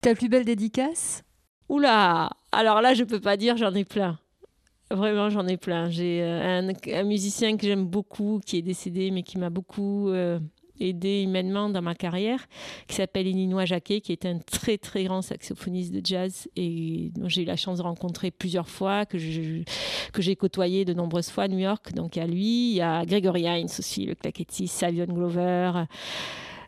Ta 0.00 0.14
plus 0.14 0.28
belle 0.28 0.44
dédicace? 0.44 1.22
Oula 1.68 2.30
Alors 2.52 2.80
là, 2.80 2.94
je 2.94 3.04
peux 3.04 3.20
pas 3.20 3.36
dire, 3.36 3.56
j'en 3.56 3.74
ai 3.74 3.84
plein. 3.84 4.18
Vraiment, 4.90 5.30
j'en 5.30 5.48
ai 5.48 5.56
plein. 5.56 5.90
J'ai 5.90 6.22
euh, 6.22 6.72
un, 6.92 7.02
musicien 7.02 7.56
que 7.56 7.66
j'aime 7.66 7.86
beaucoup, 7.86 8.40
qui 8.44 8.58
est 8.58 8.62
décédé, 8.62 9.10
mais 9.10 9.24
qui 9.24 9.36
m'a 9.36 9.50
beaucoup 9.50 10.10
euh, 10.10 10.38
aidé 10.80 11.22
humainement 11.22 11.68
dans 11.68 11.82
ma 11.82 11.94
carrière, 11.94 12.46
qui 12.88 12.96
s'appelle 12.96 13.26
Ininois 13.26 13.64
Jacquet, 13.64 14.00
qui 14.00 14.12
est 14.12 14.26
un 14.26 14.38
très 14.38 14.78
très 14.78 15.04
grand 15.04 15.22
saxophoniste 15.22 15.92
de 15.92 16.00
jazz 16.04 16.48
et 16.56 17.10
dont 17.14 17.28
j'ai 17.28 17.42
eu 17.42 17.46
la 17.46 17.56
chance 17.56 17.78
de 17.78 17.82
rencontrer 17.82 18.30
plusieurs 18.30 18.68
fois, 18.68 19.06
que 19.06 19.18
j'ai 19.18 20.36
côtoyé 20.36 20.84
de 20.84 20.94
nombreuses 20.94 21.30
fois 21.30 21.44
à 21.44 21.48
New 21.48 21.58
York. 21.58 21.92
Donc 21.94 22.16
il 22.16 22.18
y 22.20 22.22
a 22.22 22.26
lui, 22.26 22.70
il 22.70 22.76
y 22.76 22.80
a 22.80 23.04
Gregory 23.04 23.42
Hines 23.42 23.70
aussi, 23.78 24.06
le 24.06 24.14
claquettiste, 24.14 24.78
Savion 24.78 25.06
Glover. 25.06 25.84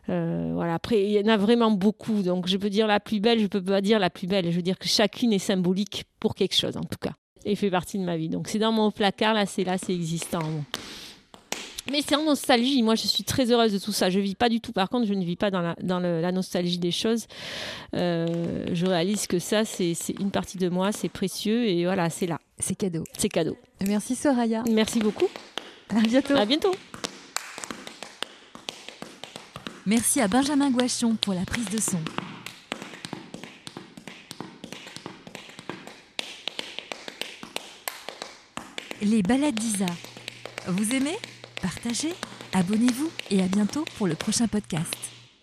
Euh, 0.09 0.51
voilà. 0.53 0.75
Après, 0.75 1.03
il 1.03 1.11
y 1.11 1.19
en 1.19 1.27
a 1.27 1.37
vraiment 1.37 1.71
beaucoup. 1.71 2.21
Donc, 2.23 2.47
je 2.47 2.57
peux 2.57 2.69
dire 2.69 2.87
la 2.87 2.99
plus 2.99 3.19
belle, 3.19 3.39
je 3.39 3.47
peux 3.47 3.61
pas 3.61 3.81
dire 3.81 3.99
la 3.99 4.09
plus 4.09 4.27
belle. 4.27 4.49
Je 4.49 4.55
veux 4.55 4.61
dire 4.61 4.77
que 4.77 4.87
chacune 4.87 5.33
est 5.33 5.39
symbolique 5.39 6.05
pour 6.19 6.35
quelque 6.35 6.55
chose, 6.55 6.77
en 6.77 6.83
tout 6.83 6.97
cas, 6.99 7.13
et 7.45 7.55
fait 7.55 7.69
partie 7.69 7.99
de 7.99 8.03
ma 8.03 8.17
vie. 8.17 8.29
Donc, 8.29 8.47
c'est 8.47 8.59
dans 8.59 8.71
mon 8.71 8.91
placard, 8.91 9.33
là, 9.33 9.45
c'est 9.45 9.63
là, 9.63 9.77
c'est 9.77 9.93
existant. 9.93 10.41
Mais 11.91 12.01
c'est 12.05 12.15
en 12.15 12.23
nostalgie. 12.23 12.83
Moi, 12.83 12.95
je 12.95 13.07
suis 13.07 13.23
très 13.23 13.51
heureuse 13.51 13.73
de 13.73 13.79
tout 13.79 13.91
ça. 13.91 14.09
Je 14.09 14.19
vis 14.19 14.35
pas 14.35 14.49
du 14.49 14.61
tout. 14.61 14.71
Par 14.71 14.89
contre, 14.89 15.07
je 15.07 15.13
ne 15.13 15.23
vis 15.23 15.35
pas 15.35 15.51
dans 15.51 15.61
la, 15.61 15.75
dans 15.81 15.99
la 15.99 16.31
nostalgie 16.31 16.77
des 16.77 16.91
choses. 16.91 17.25
Euh, 17.95 18.65
je 18.73 18.85
réalise 18.85 19.27
que 19.27 19.39
ça, 19.39 19.65
c'est 19.65 19.95
une 20.19 20.31
partie 20.31 20.57
de 20.57 20.69
moi. 20.69 20.91
C'est 20.91 21.09
précieux. 21.09 21.65
Et 21.67 21.85
voilà, 21.85 22.09
c'est 22.09 22.27
là. 22.27 22.39
C'est 22.59 22.75
cadeau. 22.75 23.03
C'est 23.17 23.29
cadeau. 23.29 23.57
Merci, 23.85 24.15
Soraya. 24.15 24.63
Merci 24.69 24.99
beaucoup. 24.99 25.27
À 25.89 26.01
bientôt. 26.01 26.35
À 26.35 26.45
bientôt. 26.45 26.75
Merci 29.85 30.21
à 30.21 30.27
Benjamin 30.27 30.69
Guachon 30.69 31.15
pour 31.15 31.33
la 31.33 31.45
prise 31.45 31.69
de 31.69 31.81
son. 31.81 31.97
Les 39.01 39.23
balades 39.23 39.55
d'Isa. 39.55 39.85
Vous 40.67 40.93
aimez? 40.93 41.17
Partagez, 41.61 42.13
abonnez-vous 42.53 43.11
et 43.31 43.41
à 43.41 43.47
bientôt 43.47 43.85
pour 43.97 44.07
le 44.07 44.15
prochain 44.15 44.47
podcast. 44.47 45.18